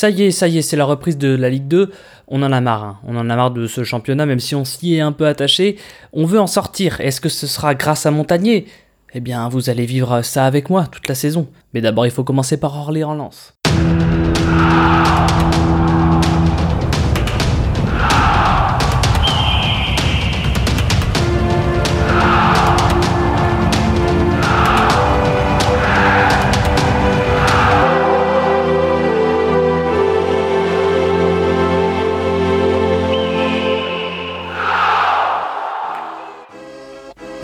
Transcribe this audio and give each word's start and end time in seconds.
Ça 0.00 0.08
y 0.08 0.22
est, 0.22 0.30
ça 0.30 0.48
y 0.48 0.56
est, 0.56 0.62
c'est 0.62 0.78
la 0.78 0.86
reprise 0.86 1.18
de 1.18 1.28
la 1.28 1.50
Ligue 1.50 1.68
2. 1.68 1.90
On 2.26 2.42
en 2.42 2.52
a 2.52 2.62
marre, 2.62 2.84
hein. 2.84 2.98
on 3.06 3.18
en 3.18 3.28
a 3.28 3.36
marre 3.36 3.50
de 3.50 3.66
ce 3.66 3.84
championnat, 3.84 4.24
même 4.24 4.40
si 4.40 4.54
on 4.54 4.64
s'y 4.64 4.94
est 4.94 5.02
un 5.02 5.12
peu 5.12 5.26
attaché. 5.26 5.76
On 6.14 6.24
veut 6.24 6.40
en 6.40 6.46
sortir. 6.46 7.02
Est-ce 7.02 7.20
que 7.20 7.28
ce 7.28 7.46
sera 7.46 7.74
grâce 7.74 8.06
à 8.06 8.10
Montagnier? 8.10 8.64
Eh 9.12 9.20
bien, 9.20 9.46
vous 9.50 9.68
allez 9.68 9.84
vivre 9.84 10.22
ça 10.22 10.46
avec 10.46 10.70
moi 10.70 10.86
toute 10.86 11.06
la 11.06 11.14
saison. 11.14 11.48
Mais 11.74 11.82
d'abord, 11.82 12.06
il 12.06 12.12
faut 12.12 12.24
commencer 12.24 12.56
par 12.56 12.78
Orléans-Lens. 12.78 13.52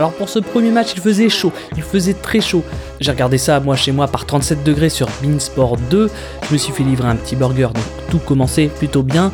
Alors 0.07 0.19
pour 0.19 0.29
ce 0.29 0.39
premier 0.39 0.71
match, 0.71 0.93
il 0.95 1.01
faisait 1.01 1.29
chaud, 1.29 1.53
il 1.77 1.83
faisait 1.83 2.15
très 2.15 2.41
chaud. 2.41 2.63
J'ai 3.01 3.11
regardé 3.11 3.39
ça 3.39 3.59
moi 3.59 3.75
chez 3.75 3.91
moi 3.91 4.07
par 4.07 4.25
37 4.25 4.63
degrés 4.63 4.89
sur 4.89 5.09
Beansport 5.21 5.79
2. 5.79 6.09
Je 6.47 6.53
me 6.53 6.59
suis 6.59 6.73
fait 6.73 6.85
livrer 6.85 7.09
un 7.09 7.17
petit 7.17 7.35
burger, 7.35 7.71
donc 7.75 7.83
tout 8.09 8.21
commençait 8.21 8.69
plutôt 8.69 9.03
bien. 9.03 9.33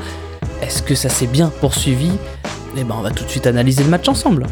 Est-ce 0.63 0.83
que 0.83 0.95
ça 0.95 1.11
s'est 1.11 1.27
bien 1.27 1.53
poursuivi? 1.61 2.11
Eh 2.79 2.85
ben 2.85 2.95
on 2.99 3.03
va 3.03 3.11
tout 3.11 3.23
de 3.23 3.29
suite 3.29 3.47
analyser 3.47 3.85
le 3.85 3.91
match 3.91 4.09
ensemble. 4.09 4.47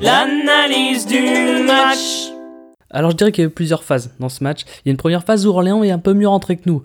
L'analyse 0.00 1.06
du 1.06 1.20
match. 1.66 2.30
Alors 2.88 3.10
je 3.10 3.16
dirais 3.16 3.30
qu'il 3.30 3.44
y 3.44 3.46
a 3.46 3.48
eu 3.48 3.52
plusieurs 3.52 3.84
phases 3.84 4.10
dans 4.20 4.30
ce 4.30 4.42
match. 4.42 4.62
Il 4.62 4.88
y 4.88 4.88
a 4.88 4.92
une 4.92 4.96
première 4.96 5.24
phase 5.24 5.46
où 5.46 5.50
Orléans 5.50 5.84
est 5.84 5.90
un 5.90 5.98
peu 5.98 6.14
mieux 6.14 6.28
rentré 6.28 6.56
que 6.56 6.62
nous 6.64 6.82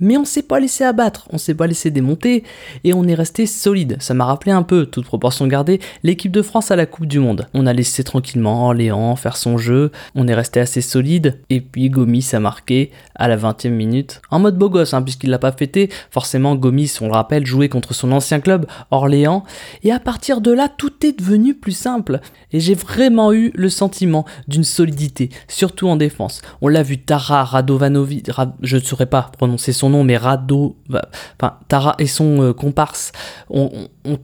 mais 0.00 0.16
on 0.16 0.24
s'est 0.24 0.42
pas 0.42 0.60
laissé 0.60 0.84
abattre, 0.84 1.28
on 1.30 1.38
s'est 1.38 1.54
pas 1.54 1.66
laissé 1.66 1.90
démonter 1.90 2.44
et 2.84 2.92
on 2.92 3.04
est 3.04 3.14
resté 3.14 3.46
solide. 3.46 3.96
Ça 4.00 4.14
m'a 4.14 4.24
rappelé 4.24 4.52
un 4.52 4.62
peu, 4.62 4.86
toute 4.86 5.04
proportion 5.04 5.46
gardée, 5.46 5.80
l'équipe 6.02 6.32
de 6.32 6.42
France 6.42 6.70
à 6.70 6.76
la 6.76 6.86
Coupe 6.86 7.06
du 7.06 7.18
Monde. 7.18 7.48
On 7.54 7.66
a 7.66 7.72
laissé 7.72 8.04
tranquillement 8.04 8.66
Orléans 8.66 9.16
faire 9.16 9.36
son 9.36 9.58
jeu, 9.58 9.92
on 10.14 10.26
est 10.28 10.34
resté 10.34 10.60
assez 10.60 10.80
solide 10.80 11.38
et 11.50 11.60
puis 11.60 11.90
Gomis 11.90 12.28
a 12.32 12.40
marqué 12.40 12.90
à 13.14 13.28
la 13.28 13.36
20e 13.36 13.70
minute 13.70 14.20
en 14.30 14.38
mode 14.38 14.56
beau 14.56 14.70
gosse 14.70 14.94
hein, 14.94 15.02
puisqu'il 15.02 15.30
l'a 15.30 15.38
pas 15.38 15.52
fêté. 15.52 15.90
Forcément 16.10 16.56
Gomis, 16.56 16.92
on 17.00 17.06
le 17.06 17.12
rappelle, 17.12 17.46
jouait 17.46 17.68
contre 17.68 17.94
son 17.94 18.12
ancien 18.12 18.40
club 18.40 18.66
Orléans 18.90 19.44
et 19.82 19.92
à 19.92 20.00
partir 20.00 20.40
de 20.40 20.50
là 20.50 20.68
tout 20.68 21.04
est 21.04 21.18
devenu 21.18 21.54
plus 21.54 21.72
simple 21.72 22.20
et 22.52 22.60
j'ai 22.60 22.74
vraiment 22.74 23.32
eu 23.32 23.52
le 23.54 23.68
sentiment 23.68 24.24
d'une 24.48 24.64
solidité, 24.64 25.30
surtout 25.48 25.88
en 25.88 25.96
défense. 25.96 26.42
On 26.60 26.68
l'a 26.68 26.82
vu 26.82 26.98
Tara 26.98 27.44
Radovanovic, 27.44 28.30
je 28.62 28.76
ne 28.76 28.82
saurais 28.82 29.06
pas 29.06 29.30
prononcer 29.36 29.72
son 29.72 29.89
mais 30.04 30.16
Rado, 30.16 30.76
enfin, 30.88 31.54
Tara 31.68 31.94
et 31.98 32.06
son 32.06 32.42
euh, 32.42 32.52
comparse 32.52 33.12
ont, 33.48 33.70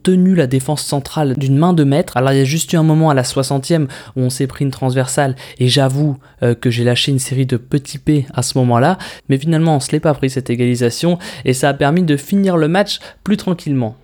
tenu 0.02 0.34
la 0.34 0.46
défense 0.46 0.82
centrale 0.82 1.36
d'une 1.36 1.56
main 1.56 1.72
de 1.72 1.84
maître. 1.84 2.16
Alors 2.16 2.32
il 2.32 2.38
y 2.38 2.40
a 2.40 2.44
juste 2.44 2.72
eu 2.72 2.76
un 2.76 2.82
moment 2.82 3.10
à 3.10 3.14
la 3.14 3.22
60e 3.22 3.86
où 4.16 4.20
on 4.20 4.30
s'est 4.30 4.46
pris 4.46 4.64
une 4.64 4.70
transversale 4.70 5.36
et 5.58 5.68
j'avoue 5.68 6.16
euh, 6.42 6.54
que 6.54 6.70
j'ai 6.70 6.84
lâché 6.84 7.12
une 7.12 7.18
série 7.18 7.46
de 7.46 7.56
petits 7.56 7.98
P 7.98 8.26
à 8.34 8.42
ce 8.42 8.58
moment-là, 8.58 8.98
mais 9.28 9.38
finalement 9.38 9.76
on 9.76 9.80
se 9.80 9.92
l'est 9.92 10.00
pas 10.00 10.14
pris 10.14 10.30
cette 10.30 10.50
égalisation 10.50 11.18
et 11.44 11.52
ça 11.52 11.68
a 11.68 11.74
permis 11.74 12.02
de 12.02 12.16
finir 12.16 12.56
le 12.56 12.68
match 12.68 13.00
plus 13.22 13.36
tranquillement. 13.36 13.96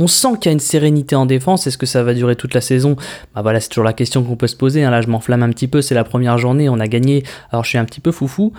On 0.00 0.06
sent 0.06 0.28
qu'il 0.40 0.46
y 0.46 0.48
a 0.50 0.52
une 0.52 0.60
sérénité 0.60 1.16
en 1.16 1.26
défense. 1.26 1.66
Est-ce 1.66 1.78
que 1.78 1.86
ça 1.86 2.04
va 2.04 2.14
durer 2.14 2.36
toute 2.36 2.54
la 2.54 2.60
saison? 2.60 2.94
Bah 3.34 3.42
voilà, 3.42 3.58
c'est 3.58 3.68
toujours 3.68 3.84
la 3.84 3.92
question 3.92 4.22
qu'on 4.22 4.36
peut 4.36 4.46
se 4.46 4.54
poser. 4.54 4.84
Hein. 4.84 4.90
Là, 4.90 5.00
je 5.00 5.08
m'enflamme 5.08 5.42
un 5.42 5.50
petit 5.50 5.66
peu. 5.66 5.82
C'est 5.82 5.94
la 5.94 6.04
première 6.04 6.38
journée, 6.38 6.68
on 6.68 6.78
a 6.78 6.86
gagné. 6.86 7.24
Alors, 7.50 7.64
je 7.64 7.70
suis 7.70 7.78
un 7.78 7.84
petit 7.84 8.00
peu 8.00 8.12
foufou. 8.12 8.52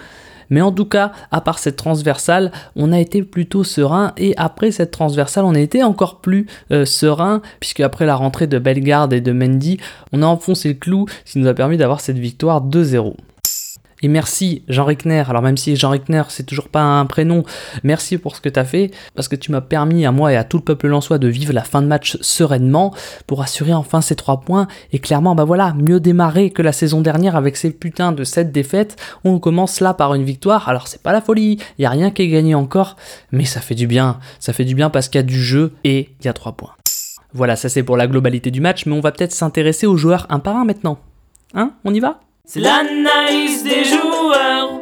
Mais 0.50 0.61
en 0.61 0.72
tout 0.72 0.86
cas, 0.86 1.11
à 1.31 1.42
part 1.42 1.59
cette 1.59 1.75
transversale, 1.75 2.52
on 2.75 2.92
a 2.92 3.00
été 3.00 3.23
plutôt 3.23 3.64
serein. 3.64 4.14
Et 4.17 4.33
après 4.38 4.72
cette 4.72 4.92
transversale, 4.92 5.45
on 5.45 5.55
a 5.55 5.59
été 5.59 5.83
encore 5.83 6.19
plus 6.19 6.47
euh, 6.72 6.86
serein, 6.86 7.42
puisque 7.59 7.80
après 7.81 8.05
la 8.05 8.16
rentrée 8.16 8.47
de 8.47 8.59
Bellegarde 8.59 9.14
et 9.14 9.22
de 9.22 9.31
Mendy, 9.31 9.77
on 10.11 10.21
a 10.23 10.26
enfoncé 10.26 10.70
le 10.70 10.76
clou, 10.76 11.05
ce 11.26 11.33
qui 11.33 11.39
nous 11.39 11.48
a 11.48 11.54
permis 11.54 11.77
d'avoir 11.77 12.02
cette 12.02 12.20
victoire 12.20 12.65
2-0. 12.65 13.14
Et 14.02 14.08
merci 14.08 14.64
Jean 14.67 14.86
Rickner. 14.86 15.23
Alors 15.27 15.42
même 15.42 15.58
si 15.58 15.76
Jean 15.76 15.89
Rickner 15.89 16.23
c'est 16.30 16.45
toujours 16.45 16.70
pas 16.70 16.82
un 16.82 17.05
prénom, 17.05 17.43
merci 17.83 18.17
pour 18.17 18.36
ce 18.36 18.42
que 18.42 18.49
tu 18.49 18.60
as 18.60 18.65
fait 18.65 18.92
parce 19.15 19.27
que 19.27 19.36
tu 19.36 19.52
m'as 19.52 19.61
permis 19.61 20.05
à 20.05 20.11
moi 20.11 20.32
et 20.32 20.37
à 20.37 20.43
tout 20.43 20.58
le 20.58 20.64
peuple 20.64 20.87
lançois 20.87 21.17
de 21.17 21.27
vivre 21.27 21.54
la 21.54 21.64
fin 21.64 21.82
de 21.82 21.87
match 21.87 22.17
sereinement 22.21 22.93
pour 23.27 23.42
assurer 23.42 23.73
enfin 23.73 24.02
ces 24.02 24.15
trois 24.15 24.42
points 24.42 24.67
et 24.93 24.99
clairement 24.99 25.36
bah 25.36 25.43
voilà, 25.43 25.73
mieux 25.73 25.99
démarrer 25.99 26.52
que 26.52 26.61
la 26.61 26.71
saison 26.71 27.02
dernière 27.02 27.36
avec 27.36 27.58
ces 27.58 27.71
putains 27.71 28.11
de 28.11 28.23
7 28.23 28.52
défaites. 28.52 28.95
On 29.23 29.39
commence 29.39 29.82
là 29.82 29.93
par 29.93 30.14
une 30.15 30.23
victoire. 30.23 30.70
Alors 30.70 30.88
c'est 30.88 31.02
pas 31.04 31.11
la 31.11 31.21
folie, 31.21 31.58
il 31.77 31.82
y 31.82 31.86
a 31.86 31.89
rien 31.89 32.11
qui 32.11 32.21
est 32.21 32.30
gagné 32.30 32.55
encore, 32.55 32.95
mais 33.32 33.45
ça 33.45 33.59
fait 33.59 33.76
du 33.76 33.88
bien. 33.88 34.20
Ça 34.39 34.54
fait 34.54 34.65
du 34.65 34.76
bien 34.76 34.89
parce 34.89 35.09
qu'il 35.09 35.20
y 35.20 35.23
a 35.23 35.23
du 35.23 35.42
jeu 35.42 35.73
et 35.83 36.09
il 36.20 36.26
y 36.26 36.30
a 36.30 36.33
trois 36.33 36.54
points. 36.54 36.73
Voilà, 37.33 37.55
ça 37.55 37.70
c'est 37.70 37.83
pour 37.83 37.98
la 37.98 38.08
globalité 38.08 38.49
du 38.49 38.61
match, 38.61 38.86
mais 38.86 38.93
on 38.93 39.02
va 39.02 39.11
peut-être 39.11 39.33
s'intéresser 39.33 39.86
aux 39.86 39.98
joueurs 39.98 40.26
un 40.30 40.39
par 40.39 40.55
un 40.55 40.65
maintenant. 40.65 40.99
Hein? 41.54 41.73
On 41.83 41.93
y 41.93 41.99
va? 41.99 42.20
C'est 42.52 42.61
l'analyse 42.61 43.64
des 43.64 43.83
joueurs. 43.83 44.78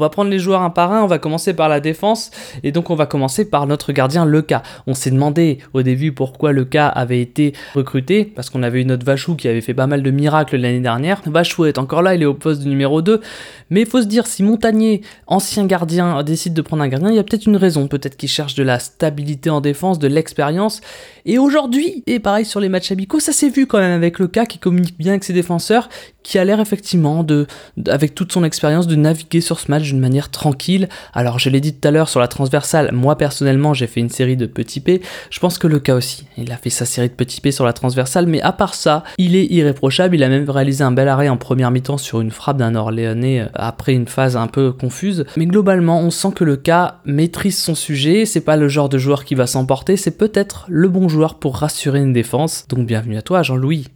On 0.00 0.02
va 0.02 0.08
prendre 0.08 0.30
les 0.30 0.38
joueurs 0.38 0.62
un 0.62 0.70
par 0.70 0.94
un, 0.94 1.02
on 1.02 1.06
va 1.06 1.18
commencer 1.18 1.52
par 1.52 1.68
la 1.68 1.78
défense, 1.78 2.30
et 2.62 2.72
donc 2.72 2.88
on 2.88 2.94
va 2.94 3.04
commencer 3.04 3.44
par 3.44 3.66
notre 3.66 3.92
gardien 3.92 4.24
Leca. 4.24 4.62
On 4.86 4.94
s'est 4.94 5.10
demandé 5.10 5.58
au 5.74 5.82
début 5.82 6.12
pourquoi 6.12 6.52
Leca 6.52 6.88
avait 6.88 7.20
été 7.20 7.52
recruté, 7.74 8.24
parce 8.24 8.48
qu'on 8.48 8.62
avait 8.62 8.80
eu 8.80 8.86
notre 8.86 9.04
Vachou 9.04 9.36
qui 9.36 9.46
avait 9.46 9.60
fait 9.60 9.74
pas 9.74 9.86
mal 9.86 10.02
de 10.02 10.10
miracles 10.10 10.56
l'année 10.56 10.80
dernière. 10.80 11.20
Vachou 11.26 11.66
est 11.66 11.76
encore 11.76 12.00
là, 12.00 12.14
il 12.14 12.22
est 12.22 12.26
au 12.26 12.32
poste 12.32 12.62
de 12.62 12.68
numéro 12.70 13.02
2, 13.02 13.20
mais 13.68 13.82
il 13.82 13.86
faut 13.86 14.00
se 14.00 14.06
dire, 14.06 14.26
si 14.26 14.42
Montagnier, 14.42 15.02
ancien 15.26 15.66
gardien, 15.66 16.22
décide 16.22 16.54
de 16.54 16.62
prendre 16.62 16.82
un 16.82 16.88
gardien, 16.88 17.10
il 17.10 17.16
y 17.16 17.18
a 17.18 17.22
peut-être 17.22 17.44
une 17.44 17.58
raison, 17.58 17.86
peut-être 17.86 18.16
qu'il 18.16 18.30
cherche 18.30 18.54
de 18.54 18.62
la 18.62 18.78
stabilité 18.78 19.50
en 19.50 19.60
défense, 19.60 19.98
de 19.98 20.08
l'expérience, 20.08 20.80
et 21.26 21.36
aujourd'hui, 21.36 22.04
et 22.06 22.20
pareil 22.20 22.46
sur 22.46 22.60
les 22.60 22.70
matchs 22.70 22.90
amicaux, 22.90 23.20
ça 23.20 23.32
s'est 23.32 23.50
vu 23.50 23.66
quand 23.66 23.78
même 23.78 23.92
avec 23.92 24.18
Leca 24.18 24.46
qui 24.46 24.56
communique 24.56 24.96
bien 24.96 25.12
avec 25.12 25.24
ses 25.24 25.34
défenseurs, 25.34 25.90
qui 26.22 26.38
a 26.38 26.44
l'air 26.44 26.58
effectivement 26.60 27.22
de, 27.22 27.46
avec 27.86 28.14
toute 28.14 28.32
son 28.32 28.44
expérience, 28.44 28.86
de 28.86 28.96
naviguer 28.96 29.40
sur 29.40 29.58
ce 29.60 29.70
match 29.70 29.89
d'une 29.90 30.00
manière 30.00 30.30
tranquille. 30.30 30.88
Alors 31.12 31.38
je 31.38 31.50
l'ai 31.50 31.60
dit 31.60 31.74
tout 31.74 31.86
à 31.86 31.90
l'heure 31.90 32.08
sur 32.08 32.20
la 32.20 32.28
transversale, 32.28 32.90
moi 32.92 33.16
personnellement 33.16 33.74
j'ai 33.74 33.86
fait 33.86 34.00
une 34.00 34.08
série 34.08 34.36
de 34.36 34.46
petits 34.46 34.80
P, 34.80 35.02
je 35.30 35.40
pense 35.40 35.58
que 35.58 35.66
le 35.66 35.78
cas 35.78 35.94
aussi, 35.94 36.26
il 36.36 36.50
a 36.52 36.56
fait 36.56 36.70
sa 36.70 36.84
série 36.84 37.08
de 37.08 37.14
petits 37.14 37.40
P 37.40 37.50
sur 37.52 37.64
la 37.64 37.72
transversale, 37.72 38.26
mais 38.26 38.40
à 38.40 38.52
part 38.52 38.74
ça, 38.74 39.04
il 39.18 39.36
est 39.36 39.46
irréprochable, 39.46 40.16
il 40.16 40.22
a 40.22 40.28
même 40.28 40.48
réalisé 40.48 40.84
un 40.84 40.92
bel 40.92 41.08
arrêt 41.08 41.28
en 41.28 41.36
première 41.36 41.70
mi-temps 41.70 41.98
sur 41.98 42.20
une 42.20 42.30
frappe 42.30 42.56
d'un 42.56 42.74
Orléanais 42.74 43.40
euh, 43.40 43.48
après 43.54 43.92
une 43.92 44.06
phase 44.06 44.36
un 44.36 44.46
peu 44.46 44.72
confuse, 44.72 45.24
mais 45.36 45.46
globalement 45.46 46.00
on 46.00 46.10
sent 46.10 46.32
que 46.34 46.44
le 46.44 46.56
cas 46.56 47.00
maîtrise 47.04 47.58
son 47.58 47.74
sujet, 47.74 48.26
c'est 48.26 48.40
pas 48.40 48.56
le 48.56 48.68
genre 48.68 48.88
de 48.88 48.98
joueur 48.98 49.24
qui 49.24 49.34
va 49.34 49.46
s'emporter, 49.46 49.96
c'est 49.96 50.16
peut-être 50.16 50.64
le 50.68 50.88
bon 50.88 51.08
joueur 51.08 51.38
pour 51.38 51.56
rassurer 51.56 52.00
une 52.00 52.12
défense, 52.12 52.66
donc 52.68 52.86
bienvenue 52.86 53.16
à 53.16 53.22
toi 53.22 53.42
Jean-Louis. 53.42 53.88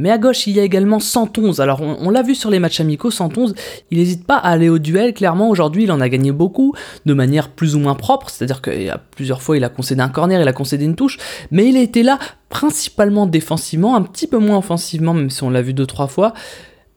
Mais 0.00 0.10
à 0.10 0.18
gauche, 0.18 0.46
il 0.46 0.56
y 0.56 0.60
a 0.60 0.62
également 0.62 0.98
111. 0.98 1.60
Alors, 1.60 1.82
on, 1.82 2.10
l'a 2.10 2.22
vu 2.22 2.34
sur 2.34 2.50
les 2.50 2.58
matchs 2.58 2.80
amicaux, 2.80 3.10
111, 3.10 3.54
il 3.90 3.98
n'hésite 3.98 4.26
pas 4.26 4.36
à 4.36 4.48
aller 4.48 4.70
au 4.70 4.78
duel. 4.78 5.12
Clairement, 5.12 5.50
aujourd'hui, 5.50 5.84
il 5.84 5.92
en 5.92 6.00
a 6.00 6.08
gagné 6.08 6.32
beaucoup, 6.32 6.74
de 7.04 7.14
manière 7.14 7.50
plus 7.50 7.76
ou 7.76 7.80
moins 7.80 7.94
propre. 7.94 8.30
C'est-à-dire 8.30 8.62
qu'il 8.62 8.82
y 8.82 8.88
a 8.88 8.98
plusieurs 8.98 9.42
fois, 9.42 9.58
il 9.58 9.64
a 9.64 9.68
concédé 9.68 10.00
un 10.00 10.08
corner, 10.08 10.40
il 10.40 10.48
a 10.48 10.52
concédé 10.52 10.86
une 10.86 10.96
touche. 10.96 11.18
Mais 11.50 11.68
il 11.68 11.76
a 11.76 11.80
été 11.80 12.02
là 12.02 12.18
principalement 12.48 13.26
défensivement, 13.26 13.94
un 13.94 14.02
petit 14.02 14.26
peu 14.26 14.38
moins 14.38 14.56
offensivement, 14.56 15.12
même 15.12 15.30
si 15.30 15.42
on 15.42 15.50
l'a 15.50 15.62
vu 15.62 15.74
deux, 15.74 15.86
trois 15.86 16.08
fois. 16.08 16.32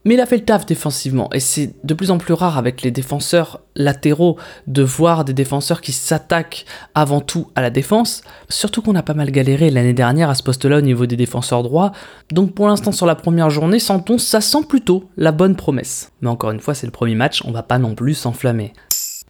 Mais 0.06 0.16
il 0.16 0.19
a 0.19 0.25
fait 0.25 0.38
le 0.38 0.44
taf 0.44 0.66
défensivement, 0.66 1.30
et 1.34 1.40
c'est 1.40 1.75
de 1.86 1.94
plus 1.94 2.12
en 2.12 2.18
plus 2.18 2.34
rare 2.34 2.58
avec 2.58 2.81
les 2.81 2.91
défenseurs 2.91 3.62
latéraux 3.75 4.38
de 4.68 4.84
voir 4.84 5.24
des 5.24 5.34
défenseurs 5.34 5.80
qui 5.80 5.94
s'attaquent 5.94 6.66
avant 6.94 7.22
tout 7.22 7.47
à 7.56 7.62
la 7.62 7.69
défense, 7.69 8.22
surtout 8.50 8.81
qu'on 8.81 8.96
a 8.96 9.03
pas 9.03 9.14
mal 9.14 9.31
galéré 9.31 9.69
l'année 9.69 9.94
dernière 9.94 10.30
à 10.30 10.36
ce 10.36 10.44
poste-là 10.44 10.80
au 10.80 10.81
niveau 10.81 11.06
des 11.06 11.16
défenseurs 11.16 11.64
droits, 11.64 11.94
donc 12.31 12.53
pour 12.53 12.68
l'instant 12.68 12.91
sur 12.91 13.06
la 13.06 13.16
première 13.16 13.50
journée, 13.50 13.80
sentons 13.80 14.18
ça 14.18 14.41
sent 14.41 14.66
plutôt 14.68 15.09
la 15.16 15.31
bonne 15.31 15.56
promesse. 15.56 16.12
Mais 16.22 16.30
encore 16.30 16.52
une 16.52 16.59
fois, 16.59 16.74
c'est 16.74 16.88
le 16.88 16.91
premier 16.91 17.16
match, 17.16 17.41
on 17.46 17.52
va 17.52 17.64
pas 17.64 17.80
non 17.80 17.96
plus 17.96 18.14
s'enflammer. 18.14 18.74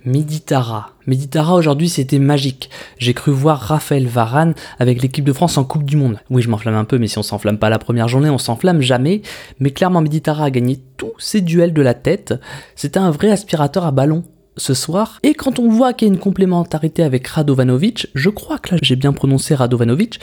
Miditara. 0.06 0.92
Miditara 1.08 1.56
aujourd'hui 1.56 1.88
c'était 1.88 2.20
magique. 2.20 2.70
J'ai 2.98 3.14
cru 3.14 3.32
voir 3.32 3.60
Raphaël 3.60 4.06
Varane 4.06 4.54
avec 4.78 5.02
l'équipe 5.02 5.24
de 5.24 5.32
France 5.32 5.58
en 5.58 5.64
Coupe 5.64 5.86
du 5.86 5.96
Monde. 5.96 6.20
Oui 6.30 6.42
je 6.42 6.50
m'enflamme 6.50 6.76
un 6.76 6.84
peu 6.84 6.98
mais 6.98 7.08
si 7.08 7.18
on 7.18 7.24
s'enflamme 7.24 7.58
pas 7.58 7.70
la 7.70 7.80
première 7.80 8.10
journée 8.10 8.30
on 8.30 8.38
s'enflamme 8.38 8.82
jamais. 8.82 9.22
Mais 9.60 9.72
clairement 9.72 10.02
Miditara 10.02 10.46
a 10.46 10.50
gagné 10.50 10.80
tous 10.98 11.14
ses 11.20 11.40
duels 11.40 11.74
de 11.74 11.82
la 11.82 11.94
tête. 11.94 12.34
C'était 12.76 13.00
un 13.00 13.12
vrai 13.12 13.32
aspirateur 13.32 13.86
à 13.86 13.92
ballon 13.92 14.26
ce 14.58 14.74
soir. 14.74 15.20
Et 15.24 15.34
quand 15.36 15.58
on 15.60 15.70
voit 15.70 15.94
qu'il 15.94 16.10
y 16.10 16.12
a 16.12 16.14
une 16.14 16.20
complémentarité 16.20 17.02
avec 17.02 17.26
Radovanovic, 17.26 18.08
je 18.14 18.30
crois 18.30 18.58
que 18.58 18.76
là 18.76 18.80
j'ai 18.82 18.98
bien 18.98 19.14
prononcé 19.14 19.56
Radovanovic, 19.56 20.20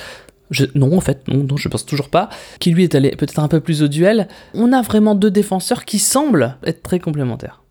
non, 0.75 0.97
en 0.97 1.01
fait, 1.01 1.29
non, 1.29 1.57
je 1.57 1.69
pense 1.69 1.87
toujours 1.87 2.09
pas. 2.09 2.29
Qui 2.59 2.73
lui 2.73 2.83
est 2.83 2.97
allé 2.97 3.11
peut-être 3.11 3.39
un 3.39 3.47
peu 3.47 3.61
plus 3.61 3.83
au 3.83 3.89
duel. 3.89 4.27
On 4.53 4.73
a 4.73 4.83
vraiment 4.83 5.15
deux 5.15 5.31
défenseurs 5.31 5.85
qui 5.85 6.01
semblent 6.01 6.57
être 6.65 6.83
très 6.83 6.99
complémentaires. 6.99 7.63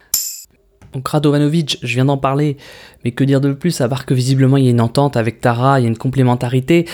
Donc 0.93 1.07
Radovanovic, 1.07 1.79
je 1.81 1.93
viens 1.95 2.05
d'en 2.05 2.17
parler, 2.17 2.57
mais 3.03 3.11
que 3.11 3.23
dire 3.23 3.41
de 3.41 3.53
plus 3.53 3.81
à 3.81 3.87
part 3.87 4.05
que 4.05 4.13
visiblement 4.13 4.57
il 4.57 4.65
y 4.65 4.67
a 4.67 4.71
une 4.71 4.81
entente 4.81 5.17
avec 5.17 5.41
Tara, 5.41 5.79
il 5.79 5.83
y 5.83 5.85
a 5.85 5.89
une 5.89 5.97
complémentarité. 5.97 6.87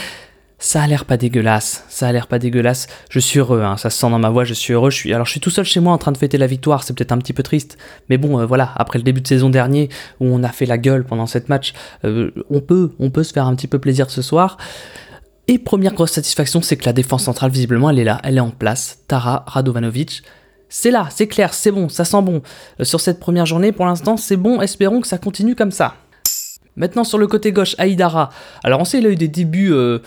ça 0.57 0.81
a 0.81 0.87
l'air 0.87 1.05
pas 1.05 1.17
dégueulasse, 1.17 1.85
ça 1.89 2.07
a 2.07 2.11
l'air 2.11 2.27
pas 2.27 2.39
dégueulasse. 2.39 2.87
Je 3.09 3.19
suis 3.19 3.39
heureux, 3.39 3.61
hein, 3.61 3.77
ça 3.77 3.89
se 3.89 3.99
sent 3.99 4.09
dans 4.09 4.19
ma 4.19 4.29
voix, 4.29 4.43
je 4.43 4.53
suis 4.53 4.73
heureux. 4.73 4.89
Je 4.89 4.95
suis, 4.95 5.13
alors 5.13 5.25
je 5.25 5.31
suis 5.31 5.39
tout 5.39 5.49
seul 5.49 5.65
chez 5.65 5.79
moi 5.79 5.93
en 5.93 5.97
train 5.97 6.11
de 6.11 6.17
fêter 6.17 6.37
la 6.37 6.47
victoire, 6.47 6.83
c'est 6.83 6.93
peut-être 6.93 7.11
un 7.11 7.17
petit 7.17 7.33
peu 7.33 7.43
triste, 7.43 7.77
mais 8.09 8.17
bon, 8.17 8.39
euh, 8.39 8.45
voilà. 8.45 8.73
Après 8.75 8.99
le 8.99 9.03
début 9.03 9.21
de 9.21 9.27
saison 9.27 9.49
dernier 9.49 9.89
où 10.19 10.25
on 10.27 10.43
a 10.43 10.49
fait 10.49 10.65
la 10.65 10.77
gueule 10.77 11.05
pendant 11.05 11.25
cette 11.25 11.49
match, 11.49 11.73
euh, 12.03 12.31
on 12.49 12.61
peut, 12.61 12.91
on 12.99 13.09
peut 13.09 13.23
se 13.23 13.33
faire 13.33 13.47
un 13.47 13.55
petit 13.55 13.67
peu 13.67 13.79
plaisir 13.79 14.09
ce 14.09 14.21
soir. 14.21 14.57
Et 15.47 15.59
première 15.59 15.93
grosse 15.93 16.11
satisfaction, 16.11 16.61
c'est 16.61 16.75
que 16.75 16.85
la 16.85 16.93
défense 16.93 17.23
centrale 17.23 17.51
visiblement 17.51 17.91
elle 17.91 17.99
est 17.99 18.03
là, 18.03 18.19
elle 18.23 18.37
est 18.37 18.41
en 18.41 18.49
place. 18.49 18.99
Tara 19.07 19.43
Radovanovic, 19.47 20.23
c'est 20.77 20.91
là, 20.91 21.07
c'est 21.09 21.27
clair, 21.27 21.53
c'est 21.53 21.71
bon, 21.71 21.87
ça 21.87 22.03
sent 22.03 22.21
bon. 22.21 22.41
Euh, 22.81 22.83
sur 22.83 22.99
cette 22.99 23.17
première 23.17 23.45
journée, 23.45 23.71
pour 23.71 23.85
l'instant, 23.85 24.17
c'est 24.17 24.35
bon. 24.35 24.61
Espérons 24.61 24.99
que 24.99 25.07
ça 25.07 25.17
continue 25.17 25.55
comme 25.55 25.71
ça. 25.71 25.95
Maintenant 26.75 27.05
sur 27.05 27.17
le 27.17 27.27
côté 27.27 27.53
gauche, 27.53 27.75
Aïdara. 27.77 28.29
Alors 28.61 28.81
on 28.81 28.83
sait 28.83 28.99
il 28.99 29.07
a 29.07 29.09
eu 29.09 29.15
des 29.15 29.29
débuts 29.29 29.71
euh, 29.71 29.99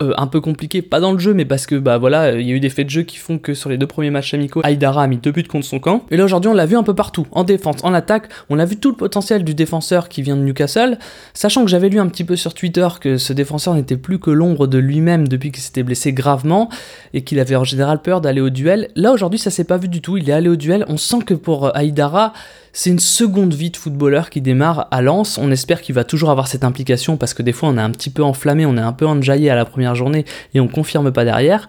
un 0.00 0.26
peu 0.26 0.40
compliqué, 0.40 0.82
pas 0.82 1.00
dans 1.00 1.12
le 1.12 1.18
jeu, 1.18 1.34
mais 1.34 1.44
parce 1.44 1.66
que 1.66 1.74
bah 1.74 1.98
voilà, 1.98 2.32
il 2.32 2.48
y 2.48 2.52
a 2.52 2.54
eu 2.54 2.60
des 2.60 2.70
faits 2.70 2.86
de 2.86 2.90
jeu 2.90 3.02
qui 3.02 3.18
font 3.18 3.38
que 3.38 3.54
sur 3.54 3.68
les 3.68 3.78
deux 3.78 3.86
premiers 3.86 4.10
matchs 4.10 4.34
amicaux, 4.34 4.60
Aïdara 4.64 5.02
a 5.02 5.06
mis 5.06 5.18
deux 5.18 5.32
buts 5.32 5.44
contre 5.44 5.66
son 5.66 5.78
camp. 5.78 6.04
Et 6.10 6.16
là 6.16 6.24
aujourd'hui, 6.24 6.50
on 6.50 6.54
l'a 6.54 6.66
vu 6.66 6.76
un 6.76 6.82
peu 6.82 6.94
partout, 6.94 7.26
en 7.32 7.44
défense, 7.44 7.76
en 7.82 7.92
attaque, 7.92 8.28
on 8.48 8.58
a 8.58 8.64
vu 8.64 8.76
tout 8.76 8.90
le 8.90 8.96
potentiel 8.96 9.44
du 9.44 9.54
défenseur 9.54 10.08
qui 10.08 10.22
vient 10.22 10.36
de 10.36 10.42
Newcastle, 10.42 10.98
sachant 11.34 11.64
que 11.64 11.70
j'avais 11.70 11.88
lu 11.88 12.00
un 12.00 12.08
petit 12.08 12.24
peu 12.24 12.36
sur 12.36 12.54
Twitter 12.54 12.88
que 13.00 13.18
ce 13.18 13.32
défenseur 13.32 13.74
n'était 13.74 13.96
plus 13.96 14.18
que 14.18 14.30
l'ombre 14.30 14.66
de 14.66 14.78
lui-même 14.78 15.28
depuis 15.28 15.52
qu'il 15.52 15.62
s'était 15.62 15.82
blessé 15.82 16.12
gravement 16.12 16.70
et 17.12 17.22
qu'il 17.22 17.38
avait 17.38 17.56
en 17.56 17.64
général 17.64 18.00
peur 18.00 18.20
d'aller 18.20 18.40
au 18.40 18.50
duel. 18.50 18.88
Là 18.96 19.12
aujourd'hui, 19.12 19.38
ça 19.38 19.50
s'est 19.50 19.64
pas 19.64 19.76
vu 19.76 19.88
du 19.88 20.00
tout, 20.00 20.16
il 20.16 20.28
est 20.28 20.32
allé 20.32 20.48
au 20.48 20.56
duel. 20.56 20.84
On 20.88 20.96
sent 20.96 21.24
que 21.26 21.34
pour 21.34 21.76
Aïdara, 21.76 22.32
c'est 22.72 22.90
une 22.90 22.98
seconde 22.98 23.54
vie 23.54 23.70
de 23.70 23.76
footballeur 23.76 24.30
qui 24.30 24.40
démarre 24.40 24.88
à 24.90 25.02
Lens. 25.02 25.38
On 25.38 25.50
espère 25.50 25.80
qu'il 25.80 25.94
va 25.94 26.04
toujours 26.04 26.30
avoir 26.30 26.46
cette 26.46 26.64
implication 26.64 27.16
parce 27.16 27.34
que 27.34 27.42
des 27.42 27.52
fois 27.52 27.68
on 27.68 27.76
est 27.76 27.82
un 27.82 27.90
petit 27.90 28.10
peu 28.10 28.22
enflammé, 28.22 28.66
on 28.66 28.76
est 28.76 28.80
un 28.80 28.92
peu 28.92 29.06
enjaillé 29.06 29.50
à 29.50 29.56
la 29.56 29.64
première 29.64 29.94
journée 29.94 30.24
et 30.54 30.60
on 30.60 30.68
confirme 30.68 31.10
pas 31.12 31.24
derrière. 31.24 31.68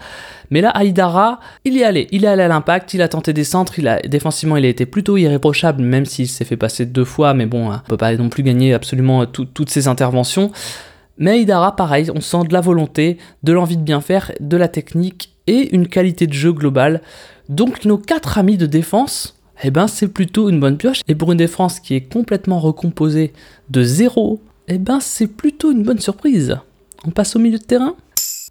Mais 0.51 0.59
là, 0.59 0.69
Aïdara, 0.69 1.39
il 1.63 1.77
est 1.77 1.83
allé. 1.83 2.07
Il 2.11 2.25
est 2.25 2.27
allé 2.27 2.43
à 2.43 2.47
l'impact, 2.47 2.93
il 2.93 3.01
a 3.01 3.07
tenté 3.07 3.31
des 3.33 3.45
centres, 3.45 3.73
défensivement 4.07 4.57
il 4.57 4.65
a 4.65 4.69
été 4.69 4.85
plutôt 4.85 5.17
irréprochable, 5.17 5.81
même 5.81 6.05
s'il 6.05 6.27
s'est 6.27 6.45
fait 6.45 6.57
passer 6.57 6.85
deux 6.85 7.05
fois, 7.05 7.33
mais 7.33 7.45
bon, 7.45 7.71
on 7.71 7.79
peut 7.87 7.97
pas 7.97 8.15
non 8.15 8.29
plus 8.29 8.43
gagner 8.43 8.73
absolument 8.73 9.25
toutes 9.25 9.69
ses 9.69 9.87
interventions. 9.87 10.51
Mais 11.17 11.31
Aïdara, 11.31 11.75
pareil, 11.75 12.11
on 12.13 12.21
sent 12.21 12.45
de 12.47 12.53
la 12.53 12.61
volonté, 12.61 13.17
de 13.43 13.53
l'envie 13.53 13.77
de 13.77 13.83
bien 13.83 14.01
faire, 14.01 14.31
de 14.39 14.57
la 14.57 14.67
technique 14.67 15.35
et 15.47 15.73
une 15.73 15.87
qualité 15.87 16.27
de 16.27 16.33
jeu 16.33 16.51
globale. 16.51 17.01
Donc 17.47 17.85
nos 17.85 17.97
quatre 17.97 18.37
amis 18.37 18.57
de 18.57 18.65
défense, 18.65 19.40
eh 19.63 19.71
ben 19.71 19.87
c'est 19.87 20.07
plutôt 20.07 20.49
une 20.49 20.59
bonne 20.59 20.77
pioche. 20.77 21.01
Et 21.07 21.15
pour 21.15 21.31
une 21.31 21.37
défense 21.37 21.79
qui 21.79 21.95
est 21.95 22.11
complètement 22.11 22.59
recomposée 22.59 23.33
de 23.69 23.83
zéro, 23.83 24.41
eh 24.67 24.77
ben 24.77 24.99
c'est 24.99 25.27
plutôt 25.27 25.71
une 25.71 25.83
bonne 25.83 25.99
surprise. 25.99 26.57
On 27.05 27.11
passe 27.11 27.35
au 27.35 27.39
milieu 27.39 27.57
de 27.57 27.63
terrain 27.63 27.95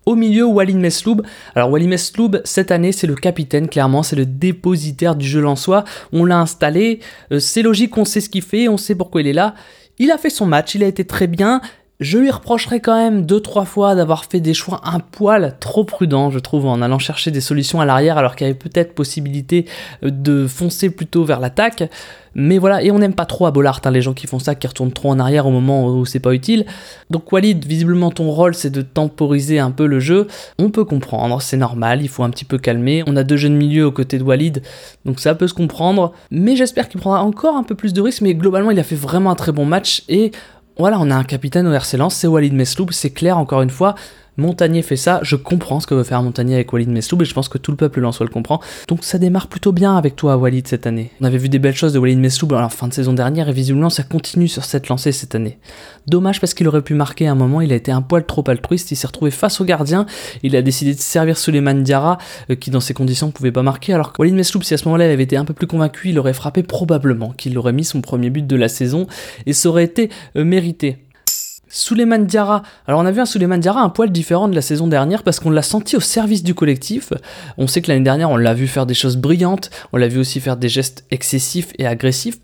au 0.07 0.15
milieu, 0.15 0.47
Walid 0.47 0.77
Mesloub. 0.77 1.23
Alors 1.55 1.71
Walid 1.71 1.89
Mesloub, 1.89 2.41
cette 2.45 2.71
année, 2.71 2.93
c'est 2.93 3.07
le 3.07 3.15
capitaine, 3.15 3.69
clairement, 3.69 4.03
c'est 4.03 4.17
le 4.17 4.27
dépositaire 4.27 5.15
du 5.15 5.27
jeu 5.27 5.45
soi. 5.57 5.85
On 6.13 6.25
l'a 6.25 6.39
installé, 6.39 7.01
euh, 7.33 7.39
c'est 7.39 7.63
logique, 7.63 7.97
on 7.97 8.05
sait 8.05 8.21
ce 8.21 8.29
qu'il 8.29 8.43
fait, 8.43 8.69
on 8.69 8.77
sait 8.77 8.95
pourquoi 8.95 9.21
il 9.21 9.27
est 9.27 9.33
là. 9.33 9.55
Il 9.99 10.11
a 10.11 10.19
fait 10.19 10.31
son 10.31 10.47
match, 10.47 10.75
il 10.75 10.83
a 10.83 10.87
été 10.87 11.05
très 11.05 11.27
bien. 11.27 11.61
Je 12.01 12.17
lui 12.17 12.31
reprocherai 12.31 12.81
quand 12.81 12.97
même 12.97 13.27
deux 13.27 13.41
trois 13.41 13.67
fois 13.67 13.95
d'avoir 13.95 14.25
fait 14.25 14.41
des 14.41 14.55
choix 14.55 14.81
un 14.85 15.01
poil 15.01 15.57
trop 15.61 15.85
prudents, 15.85 16.31
je 16.31 16.39
trouve, 16.39 16.65
en 16.65 16.81
allant 16.81 16.99
chercher 16.99 17.31
des 17.31 17.43
solutions 17.43 17.83
à 17.83 17.85
l'arrière 17.85 18.17
alors 18.17 18.37
qu'il 18.37 18.47
y 18.47 18.51
avait 18.51 18.59
peut-être 18.59 18.95
possibilité 18.95 19.67
euh, 20.03 20.11
de 20.11 20.47
foncer 20.47 20.89
plutôt 20.89 21.25
vers 21.25 21.41
l'attaque. 21.41 21.91
Mais 22.35 22.57
voilà, 22.57 22.83
et 22.83 22.91
on 22.91 23.01
n'aime 23.01 23.13
pas 23.13 23.27
trop 23.27 23.45
à 23.47 23.51
Bollard, 23.51 23.81
hein, 23.85 23.91
les 23.91 24.01
gens 24.01 24.15
qui 24.15 24.27
font 24.27 24.39
ça, 24.39 24.55
qui 24.55 24.67
retournent 24.67 24.93
trop 24.93 25.11
en 25.11 25.19
arrière 25.19 25.47
au 25.47 25.51
moment 25.51 25.89
où 25.89 26.07
c'est 26.07 26.21
pas 26.21 26.33
utile. 26.33 26.65
Donc 27.11 27.31
Walid, 27.33 27.67
visiblement 27.67 28.11
ton 28.11 28.31
rôle 28.31 28.55
c'est 28.55 28.71
de 28.71 28.83
temporiser 28.83 29.59
un 29.59 29.71
peu 29.71 29.87
le 29.87 30.01
jeu. 30.01 30.27
On 30.59 30.71
peut 30.71 30.85
comprendre, 30.85 31.43
c'est 31.43 31.59
normal, 31.59 32.01
il 32.03 32.09
faut 32.09 32.23
un 32.23 32.31
petit 32.31 32.47
peu 32.47 32.57
calmer. 32.57 33.03
On 33.07 33.17
a 33.17 33.25
deux 33.25 33.37
jeunes 33.37 33.57
milieux 33.57 33.85
aux 33.85 33.93
côtés 33.93 34.17
de 34.17 34.23
Walid, 34.23 34.63
donc 35.05 35.21
ça 35.21 35.35
peut 35.35 35.49
se 35.49 35.55
comprendre. 35.55 36.13
Mais 36.31 36.57
j'espère 36.57 36.89
qu'il 36.89 36.99
prendra 36.99 37.23
encore 37.23 37.57
un 37.57 37.65
peu 37.65 37.75
plus 37.75 37.93
de 37.93 38.01
risques, 38.01 38.23
mais 38.23 38.35
globalement 38.35 38.71
il 38.71 38.79
a 38.79 38.85
fait 38.85 38.97
vraiment 38.97 39.31
un 39.31 39.37
très 39.37 39.53
bon 39.53 39.67
match 39.67 40.05
et 40.09 40.31
voilà, 40.81 40.99
on 40.99 41.11
a 41.11 41.15
un 41.15 41.25
capitaine 41.25 41.67
au 41.67 41.73
RC 41.73 41.99
c'est 42.11 42.27
Walid 42.27 42.55
Mesloub, 42.55 42.91
c'est 42.91 43.11
clair 43.11 43.37
encore 43.37 43.61
une 43.61 43.71
fois, 43.71 43.95
Montagnier 44.41 44.83
fait 44.83 44.97
ça, 44.97 45.21
je 45.23 45.37
comprends 45.37 45.81
ce 45.81 45.87
que 45.87 45.95
veut 45.95 46.03
faire 46.03 46.23
Montagnier 46.23 46.55
avec 46.55 46.73
Walid 46.73 46.89
Mesloub 46.89 47.21
et 47.21 47.25
je 47.25 47.35
pense 47.35 47.49
que 47.49 47.59
tout 47.59 47.71
le 47.71 47.77
peuple 47.77 48.01
lensois 48.01 48.27
le 48.27 48.33
comprend. 48.33 48.61
Donc 48.89 49.05
ça 49.05 49.19
démarre 49.19 49.49
plutôt 49.49 49.71
bien 49.71 49.97
avec 49.97 50.17
toi 50.17 50.37
Walid 50.37 50.67
cette 50.67 50.87
année. 50.87 51.11
On 51.21 51.25
avait 51.25 51.39
vu 51.39 51.51
des 51.51 51.59
belles 51.59 51.77
choses 51.77 51.93
de 51.93 51.99
Walid 51.99 52.19
Mesloub 52.19 52.53
à 52.55 52.61
la 52.61 52.71
fin 52.71 52.89
de 52.89 52.95
saison 52.95 53.13
dernière 53.13 53.49
et 53.49 53.53
visiblement 53.53 53.91
ça 53.91 54.03
continue 54.03 54.49
sur 54.49 54.65
cette 54.65 54.89
lancée 54.89 55.13
cette 55.13 55.35
année. 55.35 55.59
Dommage 56.07 56.41
parce 56.41 56.55
qu'il 56.55 56.67
aurait 56.69 56.81
pu 56.81 56.95
marquer 56.95 57.29
à 57.29 57.33
un 57.33 57.35
moment, 57.35 57.61
il 57.61 57.71
a 57.73 57.77
été 57.77 57.93
un 57.93 58.01
poil 58.01 58.25
trop 58.25 58.43
altruiste, 58.49 58.91
il 58.91 58.97
s'est 58.97 59.07
retrouvé 59.07 59.31
face 59.31 59.61
au 59.61 59.65
gardien, 59.65 60.07
il 60.43 60.57
a 60.57 60.63
décidé 60.63 60.95
de 60.95 61.01
servir 61.01 61.37
Suleiman 61.37 61.83
Diarra 61.83 62.17
euh, 62.51 62.55
qui 62.55 62.71
dans 62.71 62.81
ces 62.81 62.95
conditions 62.95 63.31
pouvait 63.31 63.53
pas 63.53 63.63
marquer 63.63 63.93
alors 63.93 64.13
que 64.13 64.23
Walid 64.23 64.35
Mesloub 64.35 64.63
si 64.63 64.73
à 64.73 64.79
ce 64.79 64.87
moment-là 64.87 65.07
il 65.07 65.13
avait 65.13 65.25
été 65.25 65.37
un 65.37 65.45
peu 65.45 65.55
plus 65.55 65.67
convaincu, 65.67 66.09
il 66.09 66.19
aurait 66.19 66.33
frappé 66.33 66.63
probablement 66.63 67.33
qu'il 67.37 67.57
aurait 67.59 67.75
mis 67.75 67.85
son 67.85 68.01
premier 68.01 68.31
but 68.31 68.47
de 68.47 68.57
la 68.57 68.69
saison 68.69 69.07
et 69.45 69.53
ça 69.53 69.69
aurait 69.69 69.85
été 69.85 70.09
euh, 70.37 70.45
mérité. 70.45 70.97
Suleiman 71.71 72.19
Diarra. 72.19 72.63
Alors 72.87 73.01
on 73.01 73.07
a 73.07 73.11
vu 73.11 73.21
un 73.21 73.27
Suleiman 73.27 73.59
Diarra 73.59 73.81
un 73.81 73.89
poil 73.89 74.11
différent 74.11 74.49
de 74.49 74.55
la 74.55 74.61
saison 74.61 74.89
dernière 74.89 75.23
parce 75.23 75.41
qu'on 75.41 75.51
l'a 75.51 75.63
senti 75.63 75.97
au 75.97 76.01
service 76.01 76.43
du 76.43 76.55
collectif. 76.55 77.13
On 77.57 77.67
sait 77.67 77.81
que 77.81 77.89
l'année 77.91 78.05
dernière 78.05 78.29
on 78.29 78.37
l'a 78.37 78.55
vu 78.55 78.67
faire 78.67 78.87
des 78.87 78.95
choses 78.95 79.17
brillantes, 79.17 79.71
on 79.93 79.97
l'a 79.97 80.09
vu 80.09 80.19
aussi 80.19 80.41
faire 80.41 80.57
des 80.57 80.69
gestes 80.69 81.05
excessifs 81.11 81.73
et 81.79 81.87
agressifs. 81.87 82.39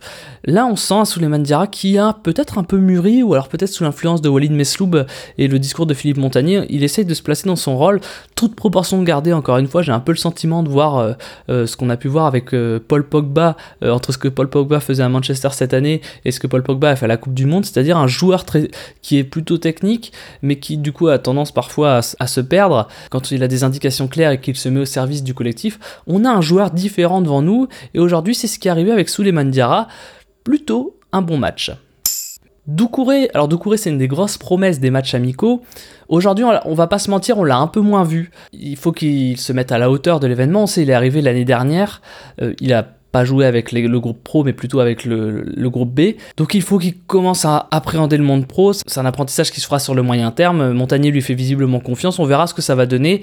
Là 0.44 0.66
on 0.66 0.76
sent 0.76 0.94
un 0.94 1.04
Suleiman 1.04 1.42
Diarra 1.42 1.66
qui 1.66 1.98
a 1.98 2.14
peut-être 2.22 2.56
un 2.56 2.64
peu 2.64 2.78
mûri 2.78 3.22
ou 3.22 3.34
alors 3.34 3.48
peut-être 3.48 3.70
sous 3.70 3.84
l'influence 3.84 4.22
de 4.22 4.28
Walid 4.28 4.52
Mesloub 4.52 5.04
et 5.38 5.48
le 5.48 5.58
discours 5.58 5.86
de 5.86 5.94
Philippe 5.94 6.18
Montagnier, 6.18 6.64
il 6.70 6.84
essaye 6.84 7.04
de 7.04 7.14
se 7.14 7.22
placer 7.22 7.48
dans 7.48 7.56
son 7.56 7.76
rôle, 7.76 8.00
toute 8.36 8.54
proportion 8.54 9.02
gardée 9.02 9.32
encore 9.32 9.58
une 9.58 9.66
fois, 9.66 9.82
j'ai 9.82 9.92
un 9.92 10.00
peu 10.00 10.12
le 10.12 10.18
sentiment 10.18 10.62
de 10.62 10.68
voir 10.68 10.96
euh, 10.98 11.12
euh, 11.50 11.66
ce 11.66 11.76
qu'on 11.76 11.90
a 11.90 11.96
pu 11.96 12.08
voir 12.08 12.26
avec 12.26 12.54
euh, 12.54 12.78
Paul 12.86 13.04
Pogba, 13.04 13.56
entre 13.82 14.12
ce 14.12 14.18
que 14.18 14.28
Paul 14.28 14.48
Pogba 14.48 14.80
faisait 14.80 15.02
à 15.02 15.08
Manchester 15.08 15.48
cette 15.52 15.74
année 15.74 16.00
et 16.24 16.30
ce 16.30 16.40
que 16.40 16.46
Paul 16.46 16.62
Pogba 16.62 16.90
a 16.90 16.96
fait 16.96 17.06
à 17.06 17.08
la 17.08 17.16
Coupe 17.16 17.34
du 17.34 17.46
Monde, 17.46 17.64
c'est-à-dire 17.64 17.96
un 17.96 18.06
joueur 18.06 18.44
très, 18.44 18.70
qui 19.02 19.15
plutôt 19.24 19.58
technique, 19.58 20.12
mais 20.42 20.58
qui 20.58 20.76
du 20.76 20.92
coup 20.92 21.08
a 21.08 21.18
tendance 21.18 21.52
parfois 21.52 22.00
à, 22.18 22.26
se 22.26 22.40
perdre 22.40 22.88
quand 23.10 23.30
il 23.30 23.42
a 23.42 23.48
des 23.48 23.64
indications 23.64 24.08
claires 24.08 24.32
et 24.32 24.40
qu'il 24.40 24.56
se 24.56 24.68
met 24.68 24.80
au 24.80 24.84
service 24.84 25.22
du 25.22 25.34
collectif. 25.34 25.78
On 26.06 26.24
a 26.24 26.30
un 26.30 26.40
joueur 26.40 26.70
différent 26.70 27.20
devant 27.20 27.42
nous, 27.42 27.68
et 27.94 27.98
aujourd'hui 27.98 28.34
c'est 28.34 28.46
ce 28.46 28.58
qui 28.58 28.68
est 28.68 28.70
arrivé 28.70 28.90
avec 28.90 29.08
Suleiman 29.08 29.50
Diarra, 29.50 29.88
plutôt 30.44 30.98
un 31.12 31.22
bon 31.22 31.38
match. 31.38 31.72
Doucouré, 32.66 33.30
alors 33.32 33.46
Doucouré 33.46 33.76
c'est 33.76 33.90
une 33.90 33.98
des 33.98 34.08
grosses 34.08 34.38
promesses 34.38 34.80
des 34.80 34.90
matchs 34.90 35.14
amicaux. 35.14 35.62
Aujourd'hui, 36.08 36.44
on, 36.44 36.74
va 36.74 36.86
pas 36.86 36.98
se 36.98 37.10
mentir, 37.10 37.38
on 37.38 37.44
l'a 37.44 37.58
un 37.58 37.66
peu 37.66 37.80
moins 37.80 38.04
vu. 38.04 38.30
Il 38.52 38.76
faut 38.76 38.92
qu'il 38.92 39.38
se 39.38 39.52
mette 39.52 39.72
à 39.72 39.78
la 39.78 39.90
hauteur 39.90 40.20
de 40.20 40.26
l'événement. 40.26 40.64
On 40.64 40.66
sait, 40.66 40.82
il 40.82 40.90
est 40.90 40.94
arrivé 40.94 41.20
l'année 41.20 41.44
dernière. 41.44 42.00
Euh, 42.40 42.54
il 42.60 42.72
a 42.72 42.95
jouer 43.24 43.46
avec 43.46 43.72
le 43.72 44.00
groupe 44.00 44.22
pro, 44.22 44.44
mais 44.44 44.52
plutôt 44.52 44.80
avec 44.80 45.04
le, 45.04 45.44
groupe 45.68 45.94
B. 45.94 46.16
Donc 46.36 46.54
il 46.54 46.62
faut 46.62 46.78
qu'il 46.78 46.98
commence 46.98 47.44
à 47.44 47.68
appréhender 47.70 48.16
le 48.16 48.24
monde 48.24 48.46
pro. 48.46 48.72
C'est 48.72 48.98
un 48.98 49.06
apprentissage 49.06 49.50
qui 49.50 49.60
se 49.60 49.66
fera 49.66 49.78
sur 49.78 49.94
le 49.94 50.02
moyen 50.02 50.30
terme. 50.30 50.72
Montagnier 50.72 51.10
lui 51.10 51.22
fait 51.22 51.34
visiblement 51.34 51.80
confiance. 51.80 52.18
On 52.18 52.24
verra 52.24 52.46
ce 52.46 52.54
que 52.54 52.62
ça 52.62 52.74
va 52.74 52.86
donner. 52.86 53.22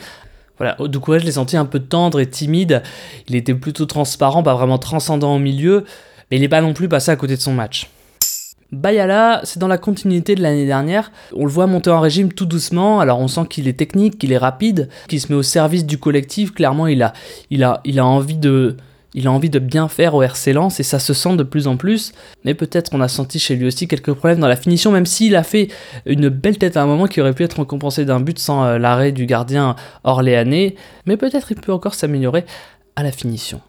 Voilà, 0.58 0.78
du 0.88 1.00
coup, 1.00 1.18
je 1.18 1.26
l'ai 1.26 1.32
senti 1.32 1.58
un 1.58 1.66
peu 1.66 1.80
tendre 1.80 2.20
et 2.20 2.30
timide. 2.30 2.84
Il 3.28 3.36
était 3.36 3.56
plutôt 3.56 3.86
transparent, 3.86 4.44
pas 4.44 4.54
vraiment 4.54 4.78
transcendant 4.78 5.36
au 5.36 5.40
milieu, 5.40 5.84
mais 6.30 6.38
il 6.38 6.42
n'est 6.42 6.50
pas 6.50 6.62
non 6.62 6.74
plus 6.74 6.88
passé 6.88 7.12
à 7.12 7.16
côté 7.16 7.36
de 7.36 7.42
son 7.42 7.54
match. 7.54 7.90
Bayala, 8.74 9.42
c'est 9.44 9.60
dans 9.60 9.68
la 9.68 9.78
continuité 9.78 10.34
de 10.36 10.42
l'année 10.42 10.66
dernière. 10.66 11.12
On 11.36 11.46
le 11.46 11.52
voit 11.52 11.68
monter 11.68 11.92
en 11.92 12.00
régime 12.00 12.34
tout 12.34 12.46
doucement. 12.46 13.00
Alors 13.00 13.20
on 13.20 13.28
sent 13.28 13.46
qu'il 13.50 13.68
est 13.68 13.78
technique, 13.78 14.18
qu'il 14.18 14.32
est 14.32 14.38
rapide, 14.38 14.90
qu'il 15.08 15.22
se 15.22 15.32
met 15.32 15.38
au 15.38 15.44
service 15.44 15.86
du 15.86 16.00
collectif. 16.00 16.54
Clairement, 16.54 16.88
il 16.88 17.04
a, 17.04 17.14
il 17.52 17.64
a, 17.64 17.82
il 17.86 18.00
a 18.00 18.06
envie 18.06 18.38
de, 18.38 18.78
il 19.14 19.28
a 19.28 19.32
envie 19.32 19.50
de 19.50 19.60
bien 19.60 19.88
faire 19.88 20.16
au 20.16 20.24
RC 20.24 20.54
Lens 20.54 20.80
et 20.80 20.84
ça 20.84 21.00
se 21.00 21.14
sent 21.14 21.36
de 21.36 21.44
plus 21.44 21.68
en 21.68 21.78
plus. 21.78 22.14
Mais 22.46 22.54
peut-être 22.54 22.92
qu'on 22.92 23.02
a 23.02 23.08
senti 23.08 23.40
chez 23.40 23.56
lui 23.56 23.66
aussi 23.66 23.88
quelques 23.88 24.14
problèmes 24.14 24.40
dans 24.40 24.48
la 24.48 24.56
finition, 24.56 24.92
même 24.92 25.06
s'il 25.06 25.36
a 25.36 25.44
fait 25.44 25.70
une 26.06 26.30
belle 26.30 26.58
tête 26.58 26.78
à 26.78 26.84
un 26.84 26.86
moment 26.86 27.08
qui 27.08 27.22
aurait 27.22 27.34
pu 27.34 27.44
être 27.44 27.60
récompensé 27.60 28.06
d'un 28.06 28.20
but 28.20 28.40
sans 28.40 28.64
euh, 28.64 28.78
l'arrêt 28.78 29.12
du 29.12 29.26
gardien 29.26 29.76
orléanais. 30.04 30.76
Mais 31.06 31.18
peut-être 31.18 31.52
il 31.52 31.60
peut 31.60 31.74
encore 31.74 31.96
s'améliorer 31.96 32.46
à 32.96 33.04
la 33.04 33.12
finition. 33.12 33.62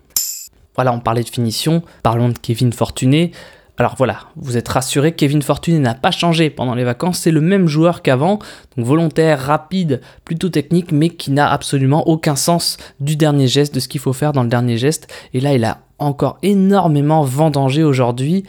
Voilà, 0.75 0.93
on 0.93 1.01
parlait 1.01 1.23
de 1.23 1.29
finition, 1.29 1.83
parlons 2.03 2.31
de 2.31 2.39
Kevin 2.39 2.73
Fortuné. 2.73 3.31
Alors 3.77 3.97
voilà, 3.99 4.21
vous 4.37 4.57
êtes 4.57 4.69
rassurés, 4.69 5.13
Kevin 5.13 5.43
Fortuné 5.43 5.81
n'a 5.81 5.95
pas 5.95 6.13
changé 6.13 6.49
pendant 6.49 6.77
les 6.77 6.85
vacances, 6.85 7.19
c'est 7.19 7.33
le 7.33 7.41
même 7.41 7.67
joueur 7.67 8.03
qu'avant, 8.03 8.39
donc 8.77 8.87
volontaire, 8.87 9.41
rapide, 9.41 10.01
plutôt 10.25 10.49
technique, 10.49 10.93
mais 10.93 11.09
qui 11.09 11.33
n'a 11.33 11.51
absolument 11.51 12.07
aucun 12.07 12.37
sens 12.37 12.77
du 13.01 13.17
dernier 13.17 13.49
geste, 13.49 13.75
de 13.75 13.81
ce 13.81 13.89
qu'il 13.89 14.01
faut 14.01 14.13
faire 14.13 14.33
dans 14.33 14.45
le 14.45 14.49
dernier 14.49 14.79
geste. 14.79 15.13
Et 15.33 15.41
là, 15.41 15.55
il 15.55 15.65
a 15.65 15.81
encore 15.99 16.39
énormément 16.45 17.25
vendangé 17.25 17.83
aujourd'hui. 17.83 18.45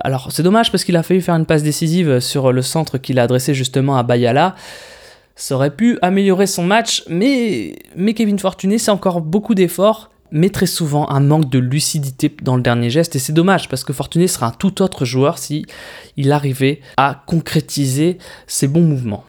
Alors 0.00 0.28
c'est 0.30 0.42
dommage 0.44 0.70
parce 0.70 0.84
qu'il 0.84 0.96
a 0.96 1.02
failli 1.02 1.20
faire 1.20 1.34
une 1.34 1.46
passe 1.46 1.62
décisive 1.64 2.20
sur 2.20 2.52
le 2.52 2.62
centre 2.62 2.98
qu'il 2.98 3.18
a 3.18 3.24
adressé 3.24 3.54
justement 3.54 3.96
à 3.96 4.04
Bayala. 4.04 4.54
Ça 5.34 5.54
aurait 5.56 5.74
pu 5.74 5.98
améliorer 6.02 6.46
son 6.46 6.64
match, 6.64 7.04
mais, 7.08 7.76
mais 7.96 8.14
Kevin 8.14 8.38
Fortuné, 8.38 8.78
c'est 8.78 8.90
encore 8.90 9.20
beaucoup 9.20 9.54
d'efforts 9.54 10.10
mais 10.30 10.50
très 10.50 10.66
souvent 10.66 11.08
un 11.10 11.20
manque 11.20 11.50
de 11.50 11.58
lucidité 11.58 12.34
dans 12.42 12.56
le 12.56 12.62
dernier 12.62 12.90
geste 12.90 13.16
et 13.16 13.18
c'est 13.18 13.32
dommage 13.32 13.68
parce 13.68 13.84
que 13.84 13.92
Fortuné 13.92 14.28
sera 14.28 14.48
un 14.48 14.50
tout 14.52 14.82
autre 14.82 15.04
joueur 15.04 15.38
si 15.38 15.66
il 16.16 16.32
arrivait 16.32 16.80
à 16.96 17.22
concrétiser 17.26 18.18
ses 18.46 18.68
bons 18.68 18.82
mouvements. 18.82 19.24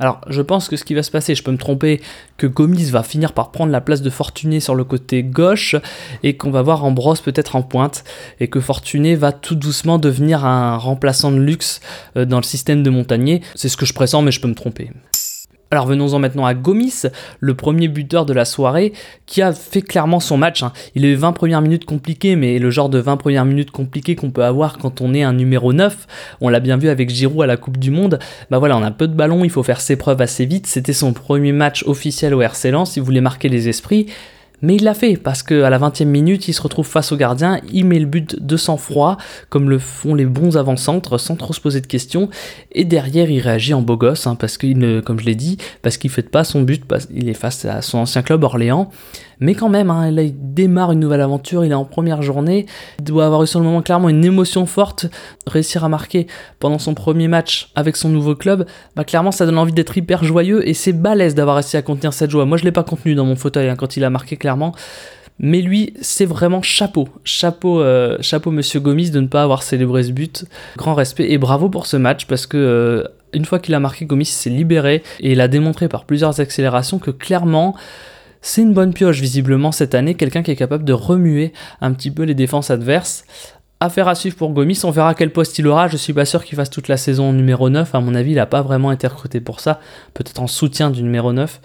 Alors, 0.00 0.20
je 0.28 0.42
pense 0.42 0.68
que 0.68 0.76
ce 0.76 0.84
qui 0.84 0.94
va 0.94 1.02
se 1.02 1.10
passer, 1.10 1.34
je 1.34 1.42
peux 1.42 1.50
me 1.50 1.58
tromper, 1.58 2.00
que 2.36 2.46
Gomis 2.46 2.90
va 2.90 3.02
finir 3.02 3.32
par 3.32 3.50
prendre 3.50 3.72
la 3.72 3.80
place 3.80 4.00
de 4.00 4.10
Fortuné 4.10 4.60
sur 4.60 4.74
le 4.74 4.84
côté 4.84 5.24
gauche 5.24 5.74
et 6.22 6.36
qu'on 6.36 6.50
va 6.50 6.62
voir 6.62 6.84
Ambrose 6.84 7.20
peut-être 7.20 7.56
en 7.56 7.62
pointe 7.62 8.04
et 8.38 8.48
que 8.48 8.60
Fortuné 8.60 9.16
va 9.16 9.32
tout 9.32 9.56
doucement 9.56 9.98
devenir 9.98 10.44
un 10.44 10.76
remplaçant 10.76 11.32
de 11.32 11.38
luxe 11.38 11.80
euh, 12.16 12.24
dans 12.24 12.38
le 12.38 12.44
système 12.44 12.82
de 12.82 12.90
Montagnier. 12.90 13.42
C'est 13.56 13.68
ce 13.68 13.76
que 13.76 13.86
je 13.86 13.92
pressens, 13.92 14.22
mais 14.22 14.30
je 14.30 14.40
peux 14.40 14.48
me 14.48 14.54
tromper. 14.54 14.92
Alors 15.70 15.86
venons-en 15.86 16.18
maintenant 16.18 16.46
à 16.46 16.54
Gomis, 16.54 17.02
le 17.40 17.54
premier 17.54 17.88
buteur 17.88 18.24
de 18.24 18.32
la 18.32 18.46
soirée, 18.46 18.94
qui 19.26 19.42
a 19.42 19.52
fait 19.52 19.82
clairement 19.82 20.18
son 20.18 20.38
match. 20.38 20.62
hein. 20.62 20.72
Il 20.94 21.04
a 21.04 21.08
eu 21.08 21.14
20 21.14 21.32
premières 21.32 21.60
minutes 21.60 21.84
compliquées, 21.84 22.36
mais 22.36 22.58
le 22.58 22.70
genre 22.70 22.88
de 22.88 22.98
20 22.98 23.18
premières 23.18 23.44
minutes 23.44 23.70
compliquées 23.70 24.16
qu'on 24.16 24.30
peut 24.30 24.44
avoir 24.44 24.78
quand 24.78 25.02
on 25.02 25.12
est 25.12 25.22
un 25.22 25.34
numéro 25.34 25.74
9, 25.74 26.06
on 26.40 26.48
l'a 26.48 26.60
bien 26.60 26.78
vu 26.78 26.88
avec 26.88 27.10
Giroud 27.10 27.42
à 27.42 27.46
la 27.46 27.58
Coupe 27.58 27.76
du 27.76 27.90
Monde, 27.90 28.18
bah 28.50 28.58
voilà, 28.58 28.78
on 28.78 28.82
a 28.82 28.90
peu 28.90 29.06
de 29.08 29.14
ballons, 29.14 29.44
il 29.44 29.50
faut 29.50 29.62
faire 29.62 29.82
ses 29.82 29.96
preuves 29.96 30.22
assez 30.22 30.46
vite. 30.46 30.66
C'était 30.66 30.94
son 30.94 31.12
premier 31.12 31.52
match 31.52 31.84
officiel 31.86 32.32
au 32.32 32.40
RC 32.40 32.70
Lens, 32.70 32.96
il 32.96 33.02
voulait 33.02 33.20
marquer 33.20 33.50
les 33.50 33.68
esprits. 33.68 34.06
Mais 34.60 34.74
il 34.76 34.82
l'a 34.84 34.94
fait 34.94 35.16
parce 35.16 35.42
qu'à 35.42 35.70
la 35.70 35.78
20e 35.78 36.04
minute, 36.06 36.48
il 36.48 36.52
se 36.52 36.60
retrouve 36.62 36.86
face 36.86 37.12
au 37.12 37.16
gardien, 37.16 37.60
il 37.72 37.84
met 37.84 37.98
le 37.98 38.06
but 38.06 38.44
de 38.44 38.56
sang-froid, 38.56 39.16
comme 39.50 39.70
le 39.70 39.78
font 39.78 40.14
les 40.14 40.26
bons 40.26 40.56
avant-centres, 40.56 41.16
sans 41.18 41.36
trop 41.36 41.52
se 41.52 41.60
poser 41.60 41.80
de 41.80 41.86
questions. 41.86 42.28
Et 42.72 42.84
derrière, 42.84 43.30
il 43.30 43.40
réagit 43.40 43.74
en 43.74 43.82
beau 43.82 43.96
gosse, 43.96 44.26
hein, 44.26 44.34
parce 44.34 44.58
qu'il, 44.58 44.78
ne- 44.78 45.00
comme 45.00 45.20
je 45.20 45.26
l'ai 45.26 45.34
dit, 45.36 45.58
parce 45.82 45.96
qu'il 45.96 46.10
ne 46.10 46.14
fait 46.14 46.28
pas 46.28 46.42
son 46.44 46.62
but, 46.62 46.84
parce 46.84 47.06
qu'il 47.06 47.28
est 47.28 47.34
face 47.34 47.64
à 47.64 47.82
son 47.82 47.98
ancien 47.98 48.22
club 48.22 48.42
Orléans. 48.42 48.90
Mais 49.40 49.54
quand 49.54 49.68
même, 49.68 49.90
hein, 49.90 50.10
là, 50.10 50.22
il 50.22 50.34
démarre 50.54 50.92
une 50.92 51.00
nouvelle 51.00 51.20
aventure, 51.20 51.64
il 51.64 51.70
est 51.70 51.74
en 51.74 51.84
première 51.84 52.22
journée, 52.22 52.66
il 52.98 53.04
doit 53.04 53.26
avoir 53.26 53.42
eu 53.42 53.46
sur 53.46 53.60
le 53.60 53.66
moment 53.66 53.82
clairement 53.82 54.08
une 54.08 54.24
émotion 54.24 54.66
forte, 54.66 55.06
réussir 55.46 55.84
à 55.84 55.88
marquer 55.88 56.26
pendant 56.58 56.78
son 56.78 56.94
premier 56.94 57.28
match 57.28 57.70
avec 57.74 57.96
son 57.96 58.08
nouveau 58.08 58.34
club, 58.34 58.66
bah 58.96 59.04
clairement 59.04 59.32
ça 59.32 59.46
donne 59.46 59.58
envie 59.58 59.72
d'être 59.72 59.96
hyper 59.96 60.24
joyeux 60.24 60.66
et 60.68 60.74
c'est 60.74 60.92
balèze 60.92 61.34
d'avoir 61.34 61.56
réussi 61.56 61.76
à 61.76 61.82
contenir 61.82 62.12
cette 62.12 62.30
joie. 62.30 62.44
Moi 62.46 62.56
je 62.56 62.64
l'ai 62.64 62.72
pas 62.72 62.82
contenu 62.84 63.14
dans 63.14 63.24
mon 63.24 63.36
fauteuil 63.36 63.68
hein, 63.68 63.76
quand 63.76 63.96
il 63.96 64.04
a 64.04 64.10
marqué 64.10 64.36
clairement. 64.36 64.74
Mais 65.40 65.60
lui, 65.60 65.94
c'est 66.00 66.24
vraiment 66.24 66.62
chapeau. 66.62 67.08
Chapeau, 67.22 67.80
euh, 67.80 68.16
chapeau 68.20 68.50
Monsieur 68.50 68.80
Gomis 68.80 69.10
de 69.10 69.20
ne 69.20 69.28
pas 69.28 69.44
avoir 69.44 69.62
célébré 69.62 70.02
ce 70.02 70.10
but. 70.10 70.44
Grand 70.76 70.94
respect 70.94 71.30
et 71.30 71.38
bravo 71.38 71.68
pour 71.68 71.86
ce 71.86 71.96
match 71.96 72.26
parce 72.26 72.46
que 72.46 72.56
euh, 72.56 73.04
une 73.32 73.44
fois 73.44 73.60
qu'il 73.60 73.74
a 73.74 73.80
marqué, 73.80 74.04
Gomis 74.04 74.24
s'est 74.24 74.50
libéré 74.50 75.02
et 75.20 75.32
il 75.32 75.40
a 75.40 75.46
démontré 75.46 75.88
par 75.88 76.06
plusieurs 76.06 76.40
accélérations 76.40 76.98
que 76.98 77.12
clairement 77.12 77.76
c'est 78.40 78.62
une 78.62 78.72
bonne 78.72 78.94
pioche 78.94 79.20
visiblement 79.20 79.72
cette 79.72 79.94
année, 79.94 80.14
quelqu'un 80.14 80.42
qui 80.42 80.50
est 80.50 80.56
capable 80.56 80.84
de 80.84 80.92
remuer 80.92 81.52
un 81.80 81.92
petit 81.92 82.10
peu 82.10 82.22
les 82.22 82.34
défenses 82.34 82.70
adverses. 82.70 83.24
Affaire 83.80 84.08
à 84.08 84.14
suivre 84.14 84.36
pour 84.36 84.50
Gomis, 84.50 84.80
on 84.84 84.90
verra 84.90 85.14
quel 85.14 85.32
poste 85.32 85.58
il 85.58 85.66
aura. 85.68 85.86
Je 85.86 85.96
suis 85.96 86.12
pas 86.12 86.24
sûr 86.24 86.44
qu'il 86.44 86.56
fasse 86.56 86.70
toute 86.70 86.88
la 86.88 86.96
saison 86.96 87.32
numéro 87.32 87.70
9. 87.70 87.94
À 87.94 88.00
mon 88.00 88.14
avis, 88.14 88.32
il 88.32 88.36
n'a 88.36 88.46
pas 88.46 88.62
vraiment 88.62 88.90
été 88.90 89.06
recruté 89.06 89.40
pour 89.40 89.60
ça. 89.60 89.80
Peut-être 90.14 90.40
en 90.40 90.48
soutien 90.48 90.90
du 90.90 91.02
numéro 91.02 91.32
9. 91.32 91.60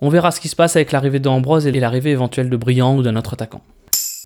On 0.00 0.08
verra 0.08 0.30
ce 0.30 0.40
qui 0.40 0.48
se 0.48 0.56
passe 0.56 0.76
avec 0.76 0.92
l'arrivée 0.92 1.20
d'Ambrose 1.20 1.66
et 1.66 1.72
l'arrivée 1.72 2.10
éventuelle 2.10 2.48
de 2.48 2.56
Briand 2.56 2.96
ou 2.96 3.02
d'un 3.02 3.16
autre 3.16 3.34
attaquant. 3.34 3.60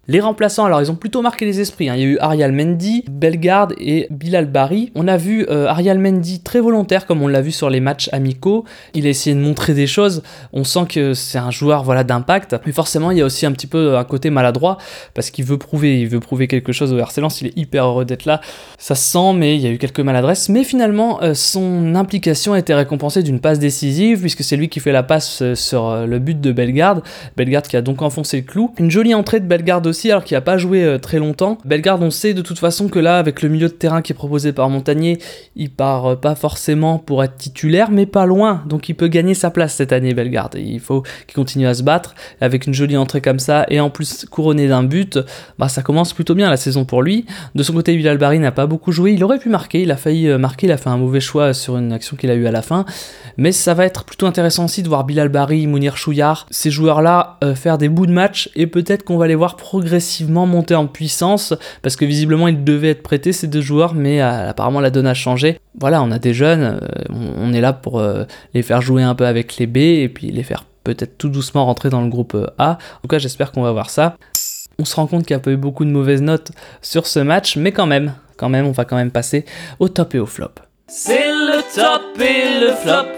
Les 0.08 0.18
remplaçants, 0.18 0.64
alors 0.64 0.82
ils 0.82 0.90
ont 0.90 0.96
plutôt 0.96 1.22
marqué 1.22 1.44
les 1.44 1.60
esprits. 1.60 1.88
hein. 1.88 1.94
Il 1.94 2.00
y 2.00 2.04
a 2.04 2.08
eu 2.08 2.18
Arial 2.18 2.50
Mendy, 2.50 3.04
Bellegarde 3.08 3.74
et 3.78 4.08
Bilal 4.10 4.46
Bari. 4.46 4.90
On 4.96 5.06
a 5.06 5.16
vu 5.16 5.46
euh, 5.48 5.68
Arial 5.68 5.98
Mendy 6.00 6.40
très 6.40 6.58
volontaire, 6.60 7.06
comme 7.06 7.22
on 7.22 7.28
l'a 7.28 7.40
vu 7.40 7.52
sur 7.52 7.70
les 7.70 7.78
matchs 7.78 8.08
amicaux. 8.10 8.64
Il 8.94 9.06
a 9.06 9.10
essayé 9.10 9.36
de 9.36 9.40
montrer 9.40 9.74
des 9.74 9.86
choses. 9.86 10.24
On 10.52 10.64
sent 10.64 10.86
que 10.88 11.14
c'est 11.14 11.38
un 11.38 11.52
joueur 11.52 11.84
voilà 11.84 12.02
d'impact. 12.02 12.56
Mais 12.66 12.72
forcément, 12.72 13.12
il 13.12 13.18
y 13.18 13.20
a 13.20 13.24
aussi 13.24 13.46
un 13.46 13.52
petit 13.52 13.68
peu 13.68 13.96
un 13.96 14.02
côté 14.02 14.30
maladroit 14.30 14.76
parce 15.14 15.30
qu'il 15.30 15.44
veut 15.44 15.56
prouver, 15.56 16.00
il 16.00 16.08
veut 16.08 16.18
prouver 16.18 16.48
quelque 16.48 16.72
chose 16.72 16.92
au 16.92 16.98
RC. 16.98 17.20
Il 17.40 17.46
est 17.46 17.56
hyper 17.56 17.84
heureux 17.84 18.04
d'être 18.04 18.24
là. 18.24 18.40
Ça 18.78 18.96
se 18.96 19.04
sent, 19.12 19.34
mais 19.36 19.54
il 19.54 19.62
y 19.62 19.68
a 19.68 19.70
eu 19.70 19.78
quelques 19.78 20.00
maladresses. 20.00 20.48
Mais 20.48 20.64
finalement, 20.64 21.22
euh, 21.22 21.34
son 21.34 21.94
implication 21.94 22.54
a 22.54 22.58
été 22.58 22.74
récompensée 22.74 23.22
d'une 23.22 23.38
passe 23.38 23.60
décisive 23.60 24.18
puisque 24.20 24.42
c'est 24.42 24.56
lui 24.56 24.68
qui 24.68 24.80
fait 24.80 24.90
la 24.90 25.04
passe 25.04 25.42
euh, 25.42 25.54
sur 25.54 25.88
euh, 25.88 26.06
le 26.06 26.18
but 26.18 26.40
de 26.40 26.50
Bellegarde. 26.50 27.04
Bellegarde 27.36 27.68
qui 27.68 27.76
a 27.76 27.82
donc 27.82 28.02
enfoncé 28.02 28.38
le 28.38 28.42
clou. 28.42 28.74
Une 28.78 28.90
jolie 28.90 29.14
entrée 29.14 29.38
de 29.38 29.46
Bellegarde 29.46 29.91
alors 30.04 30.24
qu'il 30.24 30.36
n'a 30.36 30.40
pas 30.40 30.58
joué 30.58 30.84
euh, 30.84 30.98
très 30.98 31.18
longtemps. 31.18 31.58
Bellegarde, 31.64 32.02
on 32.02 32.10
sait 32.10 32.34
de 32.34 32.42
toute 32.42 32.58
façon 32.58 32.88
que 32.88 32.98
là, 32.98 33.18
avec 33.18 33.42
le 33.42 33.48
milieu 33.48 33.68
de 33.68 33.72
terrain 33.72 34.02
qui 34.02 34.12
est 34.12 34.14
proposé 34.14 34.52
par 34.52 34.68
Montagnier, 34.68 35.18
il 35.56 35.70
part 35.70 36.06
euh, 36.06 36.16
pas 36.16 36.34
forcément 36.34 36.98
pour 36.98 37.22
être 37.22 37.36
titulaire, 37.36 37.90
mais 37.90 38.06
pas 38.06 38.26
loin. 38.26 38.62
Donc 38.66 38.88
il 38.88 38.94
peut 38.94 39.08
gagner 39.08 39.34
sa 39.34 39.50
place 39.50 39.74
cette 39.74 39.92
année, 39.92 40.14
Bellegarde. 40.14 40.56
Et 40.56 40.62
il 40.62 40.80
faut 40.80 41.02
qu'il 41.26 41.34
continue 41.34 41.66
à 41.66 41.74
se 41.74 41.82
battre. 41.82 42.14
Avec 42.40 42.66
une 42.66 42.74
jolie 42.74 42.96
entrée 42.96 43.20
comme 43.20 43.38
ça, 43.38 43.66
et 43.68 43.80
en 43.80 43.90
plus 43.90 44.26
couronné 44.26 44.68
d'un 44.68 44.82
but, 44.82 45.18
bah 45.58 45.68
ça 45.68 45.82
commence 45.82 46.12
plutôt 46.12 46.34
bien 46.34 46.50
la 46.50 46.56
saison 46.56 46.84
pour 46.84 47.02
lui. 47.02 47.26
De 47.54 47.62
son 47.62 47.72
côté, 47.72 47.96
Bilal 47.96 48.18
Bari 48.18 48.38
n'a 48.38 48.52
pas 48.52 48.66
beaucoup 48.66 48.92
joué. 48.92 49.12
Il 49.12 49.22
aurait 49.24 49.38
pu 49.38 49.48
marquer, 49.48 49.82
il 49.82 49.90
a 49.90 49.96
failli 49.96 50.28
euh, 50.28 50.38
marquer, 50.38 50.66
il 50.66 50.72
a 50.72 50.76
fait 50.76 50.90
un 50.90 50.98
mauvais 50.98 51.20
choix 51.20 51.54
sur 51.54 51.76
une 51.76 51.92
action 51.92 52.16
qu'il 52.16 52.30
a 52.30 52.34
eue 52.34 52.46
à 52.46 52.52
la 52.52 52.62
fin. 52.62 52.84
Mais 53.36 53.52
ça 53.52 53.74
va 53.74 53.84
être 53.84 54.04
plutôt 54.04 54.26
intéressant 54.26 54.64
aussi 54.64 54.82
de 54.82 54.88
voir 54.88 55.04
Bilal 55.04 55.28
Bari, 55.28 55.66
Mounir 55.66 55.96
Chouillard, 55.96 56.46
ces 56.50 56.70
joueurs-là 56.70 57.38
faire 57.54 57.78
des 57.78 57.88
bouts 57.88 58.06
de 58.06 58.12
match 58.12 58.50
et 58.54 58.66
peut-être 58.66 59.04
qu'on 59.04 59.16
va 59.16 59.26
les 59.26 59.34
voir 59.34 59.56
progressivement 59.82 60.46
monter 60.46 60.76
en 60.76 60.86
puissance 60.86 61.54
parce 61.82 61.96
que 61.96 62.04
visiblement 62.04 62.46
ils 62.46 62.62
devaient 62.62 62.90
être 62.90 63.02
prêtés 63.02 63.32
ces 63.32 63.48
deux 63.48 63.60
joueurs, 63.60 63.94
mais 63.94 64.22
euh, 64.22 64.50
apparemment 64.50 64.80
la 64.80 64.90
donne 64.90 65.08
a 65.08 65.14
changé. 65.14 65.58
Voilà, 65.76 66.00
on 66.04 66.12
a 66.12 66.20
des 66.20 66.34
jeunes, 66.34 66.78
euh, 66.80 66.88
on, 67.10 67.52
est 67.52 67.60
là 67.60 67.72
pour 67.72 67.98
euh, 67.98 68.22
les 68.54 68.62
faire 68.62 68.80
jouer 68.80 69.02
un 69.02 69.16
peu 69.16 69.26
avec 69.26 69.56
les 69.56 69.66
B 69.66 69.78
et 69.78 70.08
puis 70.08 70.30
les 70.30 70.44
faire 70.44 70.64
peut-être 70.84 71.18
tout 71.18 71.28
doucement 71.28 71.64
rentrer 71.64 71.90
dans 71.90 72.00
le 72.00 72.08
groupe 72.08 72.36
A. 72.58 72.72
En 72.72 73.00
tout 73.02 73.08
cas, 73.08 73.18
j'espère 73.18 73.50
qu'on 73.50 73.62
va 73.62 73.72
voir 73.72 73.90
ça. 73.90 74.16
On 74.78 74.84
se 74.84 74.94
rend 74.94 75.08
compte 75.08 75.26
qu'il 75.26 75.34
n'y 75.34 75.40
a 75.40 75.42
pas 75.42 75.50
eu 75.50 75.56
beaucoup 75.56 75.84
de 75.84 75.90
mauvaises 75.90 76.22
notes 76.22 76.52
sur 76.80 77.08
ce 77.08 77.18
match, 77.18 77.56
mais 77.56 77.72
quand 77.72 77.86
même, 77.86 78.14
quand 78.36 78.48
même, 78.48 78.66
on 78.66 78.72
va 78.72 78.84
quand 78.84 78.96
même 78.96 79.10
passer 79.10 79.44
au 79.80 79.88
top 79.88 80.14
et 80.14 80.20
au 80.20 80.26
flop. 80.26 80.52
C'est 80.86 81.26
le 81.28 81.60
top 81.74 82.20
et 82.20 82.60
le 82.60 82.72
flop. 82.72 83.08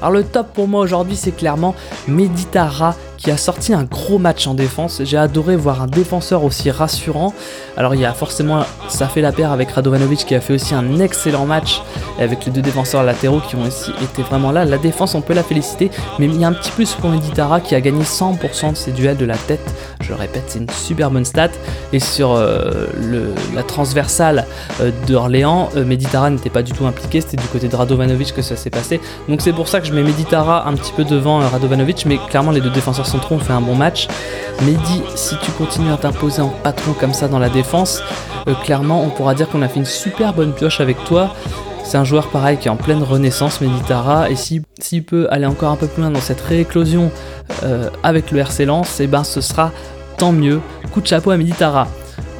Alors 0.00 0.12
le 0.12 0.24
top 0.24 0.54
pour 0.54 0.66
moi 0.66 0.80
aujourd'hui 0.80 1.16
c'est 1.16 1.32
clairement 1.32 1.74
Meditara 2.08 2.94
qui 3.20 3.30
a 3.30 3.36
sorti 3.36 3.74
un 3.74 3.84
gros 3.84 4.18
match 4.18 4.46
en 4.46 4.54
défense. 4.54 5.02
J'ai 5.04 5.18
adoré 5.18 5.54
voir 5.54 5.82
un 5.82 5.86
défenseur 5.86 6.42
aussi 6.42 6.70
rassurant. 6.70 7.34
Alors 7.76 7.94
il 7.94 8.00
y 8.00 8.06
a 8.06 8.14
forcément, 8.14 8.64
ça 8.88 9.08
fait 9.08 9.20
la 9.20 9.30
paire 9.30 9.52
avec 9.52 9.70
Radovanovic 9.70 10.24
qui 10.24 10.34
a 10.34 10.40
fait 10.40 10.54
aussi 10.54 10.74
un 10.74 10.98
excellent 11.00 11.44
match 11.44 11.82
avec 12.18 12.46
les 12.46 12.52
deux 12.52 12.62
défenseurs 12.62 13.02
latéraux 13.02 13.40
qui 13.40 13.56
ont 13.56 13.62
aussi 13.62 13.92
été 14.02 14.22
vraiment 14.22 14.52
là. 14.52 14.64
La 14.64 14.78
défense 14.78 15.14
on 15.14 15.20
peut 15.20 15.34
la 15.34 15.42
féliciter, 15.42 15.90
mais 16.18 16.26
il 16.26 16.40
y 16.40 16.44
a 16.44 16.48
un 16.48 16.52
petit 16.54 16.70
plus 16.70 16.94
pour 16.94 17.10
Meditara 17.10 17.60
qui 17.60 17.74
a 17.74 17.80
gagné 17.80 18.02
100% 18.02 18.72
de 18.72 18.76
ses 18.76 18.92
duels 18.92 19.18
de 19.18 19.26
la 19.26 19.36
tête. 19.36 19.74
Je 20.00 20.08
le 20.08 20.14
répète, 20.14 20.44
c'est 20.48 20.58
une 20.58 20.70
super 20.70 21.10
bonne 21.10 21.26
stat. 21.26 21.50
Et 21.92 22.00
sur 22.00 22.32
euh, 22.32 22.86
la 23.54 23.62
transversale 23.62 24.46
euh, 24.80 24.90
d'Orléans, 25.06 25.68
euh, 25.76 25.84
Meditara 25.84 26.30
n'était 26.30 26.50
pas 26.50 26.62
du 26.62 26.72
tout 26.72 26.86
impliqué, 26.86 27.20
c'était 27.20 27.36
du 27.36 27.46
côté 27.48 27.68
de 27.68 27.76
Radovanovic 27.76 28.34
que 28.34 28.42
ça 28.42 28.56
s'est 28.56 28.70
passé. 28.70 28.98
Donc 29.28 29.42
c'est 29.42 29.52
pour 29.52 29.68
ça 29.68 29.80
que 29.80 29.86
je 29.86 29.92
mets 29.92 30.02
Meditara 30.02 30.66
un 30.66 30.74
petit 30.74 30.92
peu 30.92 31.04
devant 31.04 31.38
Radovanovic, 31.40 32.06
mais 32.06 32.18
clairement 32.28 32.50
les 32.50 32.62
deux 32.62 32.70
défenseurs 32.70 33.09
centraux 33.10 33.36
ont 33.36 33.38
fait 33.40 33.52
un 33.52 33.60
bon 33.60 33.74
match. 33.74 34.08
Mehdi, 34.62 35.02
si 35.14 35.36
tu 35.42 35.50
continues 35.52 35.92
à 35.92 35.96
t'imposer 35.96 36.42
en 36.42 36.48
patron 36.48 36.92
comme 36.92 37.14
ça 37.14 37.28
dans 37.28 37.38
la 37.38 37.48
défense, 37.48 38.02
euh, 38.48 38.54
clairement 38.64 39.02
on 39.02 39.08
pourra 39.10 39.34
dire 39.34 39.48
qu'on 39.48 39.62
a 39.62 39.68
fait 39.68 39.78
une 39.80 39.84
super 39.86 40.32
bonne 40.34 40.52
pioche 40.52 40.80
avec 40.80 41.02
toi. 41.04 41.34
C'est 41.84 41.96
un 41.98 42.04
joueur 42.04 42.28
pareil 42.28 42.56
qui 42.58 42.68
est 42.68 42.70
en 42.70 42.76
pleine 42.76 43.02
renaissance, 43.02 43.60
Meditara, 43.60 44.30
et 44.30 44.36
si- 44.36 44.62
s'il 44.80 45.02
peut 45.02 45.26
aller 45.30 45.46
encore 45.46 45.72
un 45.72 45.76
peu 45.76 45.86
plus 45.88 46.02
loin 46.02 46.10
dans 46.12 46.20
cette 46.20 46.40
rééclosion 46.40 47.10
euh, 47.64 47.88
avec 48.02 48.30
le 48.30 48.38
RC 48.40 48.64
Lens, 48.66 49.00
et 49.00 49.06
ben 49.08 49.24
ce 49.24 49.40
sera 49.40 49.72
tant 50.18 50.30
mieux. 50.32 50.60
Coup 50.92 51.00
de 51.00 51.06
chapeau 51.06 51.30
à 51.32 51.36
Meditara. 51.36 51.88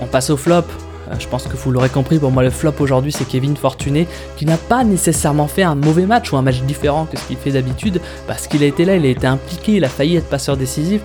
On 0.00 0.06
passe 0.06 0.30
au 0.30 0.36
flop. 0.36 0.62
Euh, 1.10 1.14
Je 1.18 1.28
pense 1.28 1.44
que 1.44 1.56
vous 1.56 1.70
l'aurez 1.70 1.88
compris, 1.88 2.18
pour 2.18 2.30
moi 2.30 2.42
le 2.42 2.50
flop 2.50 2.74
aujourd'hui 2.80 3.12
c'est 3.12 3.26
Kevin 3.26 3.56
Fortuné 3.56 4.06
qui 4.36 4.46
n'a 4.46 4.56
pas 4.56 4.84
nécessairement 4.84 5.46
fait 5.46 5.62
un 5.62 5.74
mauvais 5.74 6.06
match 6.06 6.32
ou 6.32 6.36
un 6.36 6.42
match 6.42 6.60
différent 6.62 7.06
que 7.06 7.18
ce 7.18 7.24
qu'il 7.24 7.36
fait 7.36 7.52
d'habitude 7.52 8.00
parce 8.26 8.46
qu'il 8.46 8.62
a 8.62 8.66
été 8.66 8.84
là, 8.84 8.96
il 8.96 9.04
a 9.04 9.08
été 9.08 9.26
impliqué, 9.26 9.74
il 9.74 9.84
a 9.84 9.88
failli 9.88 10.16
être 10.16 10.28
passeur 10.28 10.56
décisif. 10.56 11.00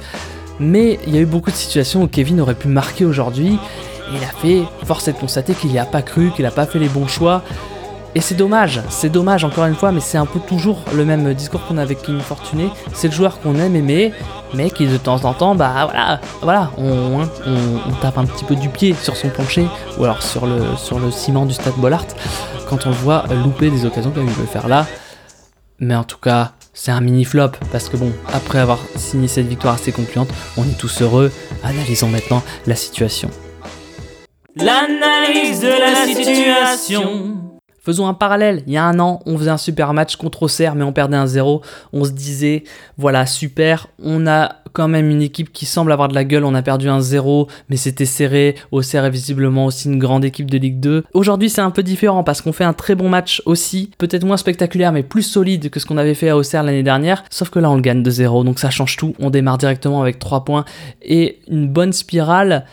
Mais 0.59 0.99
il 1.05 1.13
y 1.13 1.17
a 1.17 1.21
eu 1.21 1.25
beaucoup 1.25 1.51
de 1.51 1.55
situations 1.55 2.03
où 2.03 2.07
Kevin 2.07 2.39
aurait 2.39 2.55
pu 2.55 2.69
marquer 2.69 3.03
aujourd'hui 3.03 3.59
il 4.13 4.23
a 4.23 4.27
fait, 4.27 4.63
force 4.83 5.07
est 5.07 5.13
de 5.13 5.17
constater 5.17 5.53
qu'il 5.53 5.71
n'y 5.71 5.79
a 5.79 5.85
pas 5.85 6.01
cru, 6.01 6.31
qu'il 6.31 6.45
n'a 6.45 6.51
pas 6.51 6.65
fait 6.65 6.79
les 6.79 6.89
bons 6.89 7.07
choix. 7.07 7.43
Et 8.17 8.21
c'est 8.21 8.35
dommage, 8.35 8.81
c'est 8.89 9.09
dommage 9.09 9.43
encore 9.43 9.65
une 9.65 9.75
fois, 9.75 9.91
mais 9.91 9.99
c'est 9.99 10.17
un 10.17 10.25
peu 10.25 10.39
toujours 10.39 10.79
le 10.93 11.03
même 11.03 11.33
discours 11.33 11.65
qu'on 11.67 11.77
a 11.77 11.81
avec 11.81 12.01
Kevin 12.01 12.21
Fortuné. 12.21 12.69
C'est 12.93 13.09
le 13.09 13.13
joueur 13.13 13.41
qu'on 13.41 13.55
aime 13.59 13.75
aimer, 13.75 14.13
mais 14.53 14.69
qui 14.69 14.87
de 14.87 14.95
temps 14.95 15.25
en 15.25 15.33
temps, 15.33 15.53
bah 15.53 15.73
voilà, 15.83 16.21
voilà, 16.41 16.71
on, 16.77 17.23
on- 17.23 17.89
on 17.89 17.91
tape 18.01 18.17
un 18.17 18.23
petit 18.25 18.45
peu 18.45 18.55
du 18.55 18.69
pied 18.69 18.95
sur 19.01 19.17
son 19.17 19.27
plancher 19.27 19.67
ou 19.97 20.05
alors 20.05 20.23
sur 20.23 20.45
le, 20.45 20.61
sur 20.77 20.97
le 20.99 21.11
ciment 21.11 21.45
du 21.45 21.53
stade 21.53 21.73
Bollard 21.75 22.05
quand 22.69 22.85
on 22.85 22.89
le 22.89 22.95
voit 22.95 23.25
louper 23.43 23.69
des 23.69 23.85
occasions 23.85 24.11
comme 24.11 24.23
il 24.27 24.31
veut 24.33 24.45
faire 24.45 24.69
là. 24.69 24.87
Mais 25.79 25.95
en 25.95 26.05
tout 26.05 26.17
cas, 26.17 26.53
c'est 26.73 26.91
un 26.91 27.01
mini 27.01 27.25
flop 27.25 27.49
parce 27.73 27.89
que 27.89 27.97
bon, 27.97 28.13
après 28.33 28.59
avoir 28.59 28.79
signé 28.95 29.27
cette 29.27 29.47
victoire 29.47 29.73
assez 29.73 29.91
concluante, 29.91 30.29
on 30.55 30.63
est 30.63 30.77
tous 30.79 31.01
heureux. 31.01 31.33
Analysons 31.65 32.07
maintenant 32.07 32.41
la 32.65 32.75
situation. 32.77 33.29
L'analyse 34.55 35.59
de 35.59 35.67
la 35.67 36.05
situation. 36.15 37.35
Faisons 37.85 38.07
un 38.07 38.15
parallèle. 38.15 38.63
Il 38.65 38.73
y 38.73 38.77
a 38.77 38.83
un 38.83 38.99
an, 38.99 39.19
on 39.27 39.37
faisait 39.37 39.51
un 39.51 39.57
super 39.57 39.93
match 39.93 40.15
contre 40.15 40.41
Auxerre, 40.41 40.73
mais 40.73 40.83
on 40.83 40.91
perdait 40.91 41.17
un 41.17 41.27
0. 41.27 41.61
On 41.93 42.03
se 42.03 42.09
disait, 42.09 42.63
voilà, 42.97 43.27
super. 43.27 43.87
On 44.01 44.25
a 44.25 44.55
quand 44.73 44.87
même 44.87 45.07
une 45.07 45.21
équipe 45.21 45.53
qui 45.53 45.67
semble 45.67 45.91
avoir 45.91 46.07
de 46.07 46.15
la 46.15 46.23
gueule. 46.23 46.45
On 46.45 46.55
a 46.55 46.63
perdu 46.63 46.89
un 46.89 46.99
0, 46.99 47.47
mais 47.69 47.77
c'était 47.77 48.05
serré. 48.05 48.55
Auxerre 48.71 49.05
est 49.05 49.11
visiblement 49.11 49.67
aussi 49.67 49.87
une 49.87 49.99
grande 49.99 50.25
équipe 50.25 50.49
de 50.49 50.57
Ligue 50.57 50.79
2. 50.79 51.03
Aujourd'hui, 51.13 51.51
c'est 51.51 51.61
un 51.61 51.69
peu 51.69 51.83
différent 51.83 52.23
parce 52.23 52.41
qu'on 52.41 52.53
fait 52.53 52.63
un 52.63 52.73
très 52.73 52.95
bon 52.95 53.07
match 53.07 53.43
aussi. 53.45 53.91
Peut-être 53.99 54.25
moins 54.25 54.37
spectaculaire, 54.37 54.91
mais 54.91 55.03
plus 55.03 55.21
solide 55.21 55.69
que 55.69 55.79
ce 55.79 55.85
qu'on 55.85 55.97
avait 55.97 56.15
fait 56.15 56.29
à 56.29 56.37
Auxerre 56.37 56.63
l'année 56.63 56.81
dernière. 56.81 57.23
Sauf 57.29 57.51
que 57.51 57.59
là, 57.59 57.69
on 57.69 57.75
le 57.75 57.81
gagne 57.81 58.01
de 58.01 58.09
0. 58.09 58.43
Donc 58.43 58.57
ça 58.57 58.71
change 58.71 58.97
tout. 58.97 59.13
On 59.19 59.29
démarre 59.29 59.59
directement 59.59 60.01
avec 60.01 60.17
3 60.17 60.43
points 60.43 60.65
et 61.03 61.37
une 61.47 61.67
bonne 61.67 61.93
spirale. 61.93 62.65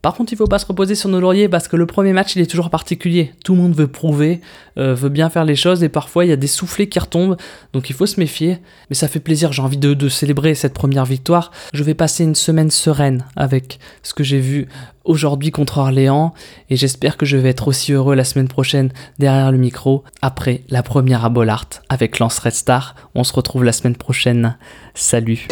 Par 0.00 0.14
contre, 0.14 0.32
il 0.32 0.36
faut 0.36 0.46
pas 0.46 0.60
se 0.60 0.66
reposer 0.66 0.94
sur 0.94 1.08
nos 1.08 1.18
lauriers 1.18 1.48
parce 1.48 1.66
que 1.66 1.74
le 1.74 1.84
premier 1.84 2.12
match, 2.12 2.36
il 2.36 2.42
est 2.42 2.46
toujours 2.46 2.70
particulier. 2.70 3.32
Tout 3.44 3.56
le 3.56 3.62
monde 3.62 3.74
veut 3.74 3.88
prouver, 3.88 4.40
euh, 4.78 4.94
veut 4.94 5.08
bien 5.08 5.28
faire 5.28 5.44
les 5.44 5.56
choses 5.56 5.82
et 5.82 5.88
parfois 5.88 6.24
il 6.24 6.28
y 6.28 6.32
a 6.32 6.36
des 6.36 6.46
soufflets 6.46 6.88
qui 6.88 7.00
retombent, 7.00 7.36
donc 7.72 7.90
il 7.90 7.96
faut 7.96 8.06
se 8.06 8.20
méfier. 8.20 8.58
Mais 8.90 8.94
ça 8.94 9.08
fait 9.08 9.18
plaisir, 9.18 9.52
j'ai 9.52 9.60
envie 9.60 9.76
de, 9.76 9.94
de, 9.94 10.08
célébrer 10.08 10.54
cette 10.54 10.72
première 10.72 11.04
victoire. 11.04 11.50
Je 11.72 11.82
vais 11.82 11.94
passer 11.94 12.22
une 12.22 12.36
semaine 12.36 12.70
sereine 12.70 13.24
avec 13.34 13.80
ce 14.04 14.14
que 14.14 14.22
j'ai 14.22 14.38
vu 14.38 14.68
aujourd'hui 15.04 15.50
contre 15.50 15.78
Orléans 15.78 16.32
et 16.70 16.76
j'espère 16.76 17.16
que 17.16 17.26
je 17.26 17.36
vais 17.36 17.48
être 17.48 17.66
aussi 17.66 17.92
heureux 17.92 18.14
la 18.14 18.24
semaine 18.24 18.48
prochaine 18.48 18.92
derrière 19.18 19.50
le 19.50 19.58
micro 19.58 20.04
après 20.22 20.62
la 20.68 20.84
première 20.84 21.24
à 21.24 21.28
Bollard 21.28 21.68
avec 21.88 22.20
Lance 22.20 22.38
Red 22.38 22.52
Star. 22.52 22.94
On 23.16 23.24
se 23.24 23.32
retrouve 23.32 23.64
la 23.64 23.72
semaine 23.72 23.96
prochaine. 23.96 24.56
Salut. 24.94 25.48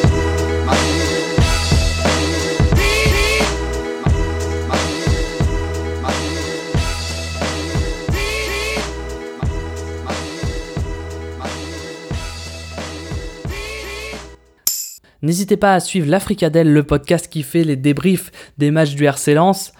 N'hésitez 15.22 15.56
pas 15.56 15.74
à 15.74 15.80
suivre 15.80 16.10
l'Africadelle, 16.10 16.72
le 16.72 16.82
podcast 16.82 17.28
qui 17.28 17.42
fait 17.42 17.64
les 17.64 17.76
débriefs 17.76 18.30
des 18.58 18.70
matchs 18.70 18.94
du 18.94 19.04
RC 19.04 19.34
Lens 19.34 19.72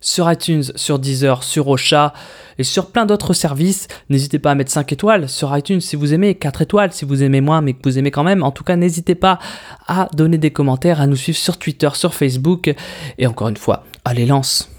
sur 0.00 0.30
iTunes, 0.30 0.62
sur 0.76 0.98
Deezer, 0.98 1.42
sur 1.42 1.68
Ocha 1.68 2.12
et 2.58 2.64
sur 2.64 2.90
plein 2.90 3.06
d'autres 3.06 3.32
services. 3.32 3.88
N'hésitez 4.08 4.38
pas 4.38 4.52
à 4.52 4.54
mettre 4.54 4.70
5 4.70 4.92
étoiles 4.92 5.28
sur 5.28 5.56
iTunes 5.56 5.80
si 5.80 5.96
vous 5.96 6.14
aimez, 6.14 6.34
4 6.34 6.62
étoiles 6.62 6.92
si 6.92 7.04
vous 7.04 7.22
aimez 7.22 7.40
moins 7.40 7.60
mais 7.60 7.72
que 7.72 7.80
vous 7.82 7.98
aimez 7.98 8.10
quand 8.10 8.24
même. 8.24 8.42
En 8.42 8.50
tout 8.50 8.64
cas, 8.64 8.76
n'hésitez 8.76 9.14
pas 9.14 9.38
à 9.86 10.08
donner 10.14 10.38
des 10.38 10.50
commentaires, 10.50 11.00
à 11.00 11.06
nous 11.06 11.16
suivre 11.16 11.38
sur 11.38 11.56
Twitter, 11.56 11.90
sur 11.94 12.14
Facebook 12.14 12.74
et 13.18 13.26
encore 13.26 13.48
une 13.48 13.56
fois, 13.56 13.84
allez 14.04 14.26
lance 14.26 14.70